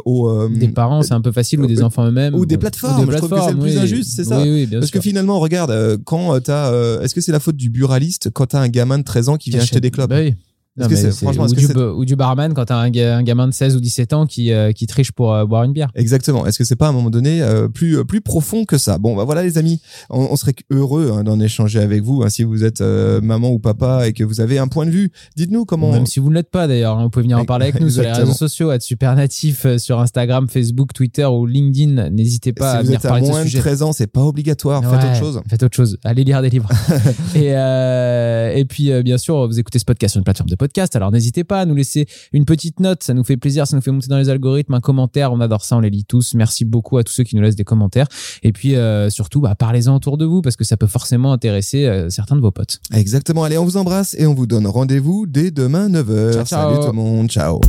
aux 0.05 0.49
des 0.49 0.69
parents, 0.69 1.03
c'est 1.03 1.15
un 1.15 1.21
peu 1.21 1.33
facile 1.33 1.61
ou 1.61 1.67
des 1.67 1.83
enfants 1.83 2.07
eux-mêmes 2.07 2.35
ou 2.35 2.47
des 2.47 2.57
Bon, 2.57 2.61
plateformes. 2.63 3.11
Je 3.11 3.17
trouve 3.19 3.31
que 3.31 3.41
c'est 3.41 3.53
le 3.53 3.59
plus 3.59 3.73
oui. 3.77 3.79
injuste, 3.79 4.13
c'est 4.17 4.25
ça. 4.25 4.41
Oui, 4.41 4.51
oui, 4.51 4.67
bien 4.67 4.81
Parce 4.81 4.91
que 4.91 5.01
finalement, 5.01 5.39
regarde, 5.41 5.58
euh, 5.69 5.97
quand 6.05 6.35
euh, 6.35 6.41
t'as, 6.41 6.73
euh, 6.73 7.01
est-ce 7.01 7.15
que 7.15 7.21
c'est 7.21 7.33
la 7.33 7.41
faute 7.41 7.57
du 7.57 7.71
buraliste 7.71 8.31
quand 8.31 8.47
t'as 8.47 8.61
un 8.61 8.69
gamin 8.69 8.99
de 8.99 9.05
13 9.05 9.29
ans 9.29 9.37
qui 9.37 9.51
vient 9.51 9.61
acheter 9.61 9.81
des 9.81 9.91
clopes? 9.91 10.11
Bah 10.11 10.21
oui. 10.21 10.35
Est-ce 10.79 10.89
que 10.89 10.97
c'est- 10.97 11.11
franchement, 11.13 11.43
ou, 11.45 11.47
est-ce 11.47 11.55
que 11.55 11.61
du, 11.61 11.67
c'est- 11.67 11.77
ou 11.79 12.05
du 12.05 12.17
barman 12.17 12.55
quand 12.55 12.65
t'as 12.67 12.77
un, 12.77 12.91
ga- 12.91 13.17
un 13.17 13.23
gamin 13.23 13.47
de 13.49 13.53
16 13.53 13.77
ou 13.77 13.81
17 13.81 14.13
ans 14.13 14.27
qui, 14.27 14.53
euh, 14.53 14.73
qui 14.73 14.87
triche 14.87 15.13
pour 15.13 15.33
euh, 15.35 15.45
boire 15.45 15.65
une 15.65 15.73
bière. 15.73 15.91
Exactement. 15.95 16.47
Est-ce 16.47 16.59
que 16.59 16.65
c'est 16.65 16.77
pas 16.77 16.87
à 16.87 16.91
un 16.91 16.93
moment 16.93 17.11
donné 17.11 17.43
euh, 17.43 17.69
plus 17.69 18.05
plus 18.05 18.21
profond 18.21 18.65
que 18.65 18.79
ça? 18.79 18.99
Bon, 18.99 19.17
bah 19.17 19.25
voilà 19.25 19.43
les 19.43 19.59
amis, 19.59 19.81
on, 20.11 20.29
on 20.31 20.37
serait 20.37 20.55
heureux 20.71 21.13
hein, 21.15 21.25
d'en 21.25 21.39
échanger 21.41 21.81
avec 21.81 22.03
vous. 22.03 22.23
hein, 22.23 22.29
si 22.31 22.43
vous 22.45 22.65
êtes 22.65 22.81
euh, 22.81 23.21
maman 23.21 23.51
ou 23.51 23.59
papa 23.59 24.07
et 24.09 24.13
que 24.13 24.25
vous 24.25 24.41
avez 24.41 24.59
un 24.59 24.69
point 24.69 24.87
de 24.87 24.91
vue, 24.91 25.11
dites-nous 25.37 25.65
comment. 25.65 25.93
Même 25.93 26.07
si 26.07 26.21
vous 26.21 26.31
ne 26.31 26.35
l'êtes 26.35 26.51
pas 26.51 26.67
d'ailleurs, 26.69 26.99
hein, 26.99 27.05
vous 27.05 27.11
pouvez 27.11 27.23
venir 27.25 27.39
en 27.39 27.45
parler 27.45 27.65
avec 27.69 27.81
nous 27.81 27.91
sur 27.91 28.03
les 28.03 28.09
Exactement. 28.09 28.33
réseaux 28.33 28.39
sociaux, 28.39 28.73
être 28.73 28.83
super 28.83 29.15
natif 29.17 29.67
euh, 29.67 29.79
sur 29.79 29.99
Instagram, 30.01 30.49
Facebook, 30.49 30.93
Twitter 30.93 31.25
ou 31.25 31.47
LinkedIn. 31.47 32.11
N'hésitez 32.11 32.53
pas 32.53 32.73
si 32.73 32.77
à 32.77 32.81
vous 32.81 32.87
venir 32.87 32.99
êtes 32.99 33.05
à 33.05 33.09
parler 33.09 33.23
de 33.23 33.27
ce 33.27 33.31
moins 33.33 33.41
de 33.45 33.47
sujet. 33.49 33.59
13 33.61 33.83
ans, 33.83 33.93
c'est 33.93 34.07
pas 34.07 34.23
obligatoire. 34.23 34.83
Faites 34.83 34.93
Ouais, 34.93 35.11
autre 35.11 35.17
chose. 35.19 35.41
Faites 35.49 35.63
autre 35.63 35.77
chose. 35.77 35.99
Allez 36.05 36.25
lire 36.25 36.43
des 36.43 36.51
livres. 36.51 36.69
et, 37.35 37.55
euh, 37.57 38.53
et 38.55 38.65
puis, 38.65 38.91
euh, 38.93 39.03
bien 39.03 39.19
sûr, 39.19 39.47
vous 39.47 39.59
écoutez 39.59 39.79
ce 39.79 39.85
podcast 39.85 40.13
sur 40.13 40.19
une 40.19 40.25
plateforme 40.25 40.49
de 40.51 40.55
podcast. 40.69 40.95
Alors, 40.97 41.11
n'hésitez 41.11 41.45
pas 41.45 41.61
à 41.61 41.65
nous 41.67 41.75
laisser 41.75 42.07
une 42.33 42.45
petite 42.45 42.81
note. 42.81 43.03
Ça 43.03 43.15
nous 43.15 43.25
fait 43.25 43.37
plaisir. 43.37 43.67
Ça 43.67 43.77
nous 43.77 43.83
fait 43.83 43.91
monter 43.91 44.09
dans 44.09 44.19
les 44.19 44.29
algorithmes. 44.29 44.75
Un 44.75 44.81
commentaire. 44.81 45.33
On 45.33 45.41
adore 45.41 45.65
ça. 45.65 45.77
On 45.77 45.81
les 45.81 45.91
lit 45.91 46.05
tous. 46.05 46.35
Merci 46.35 46.65
beaucoup 46.65 46.99
à 46.99 47.05
tous 47.05 47.13
ceux 47.13 47.25
qui 47.25 47.37
nous 47.37 47.43
laissent 47.43 47.57
des 47.57 47.65
commentaires. 47.65 48.07
Et 48.43 48.53
puis, 48.53 48.77
euh, 48.77 49.11
surtout, 49.11 49.41
bah, 49.41 49.55
parlez-en 49.55 49.97
autour 49.97 50.19
de 50.19 50.25
vous 50.25 50.43
parce 50.43 50.57
que 50.57 50.65
ça 50.65 50.77
peut 50.77 50.87
forcément 50.87 51.33
intéresser 51.33 51.87
euh, 51.87 52.11
certains 52.11 52.37
de 52.37 52.41
vos 52.41 52.51
potes. 52.51 52.81
Exactement. 52.93 53.45
Allez, 53.45 53.59
on 53.59 53.65
vous 53.65 53.77
embrasse 53.77 54.15
et 54.19 54.27
on 54.27 54.35
vous 54.35 54.47
donne 54.47 54.67
rendez-vous 54.67 55.27
dès 55.27 55.51
demain 55.51 55.89
9h. 55.89 56.35
Ciao, 56.35 56.45
ciao. 56.45 56.71
Salut 56.71 56.81
tout 56.81 56.93
le 56.93 56.93
monde. 56.93 57.29
Ciao. 57.29 57.61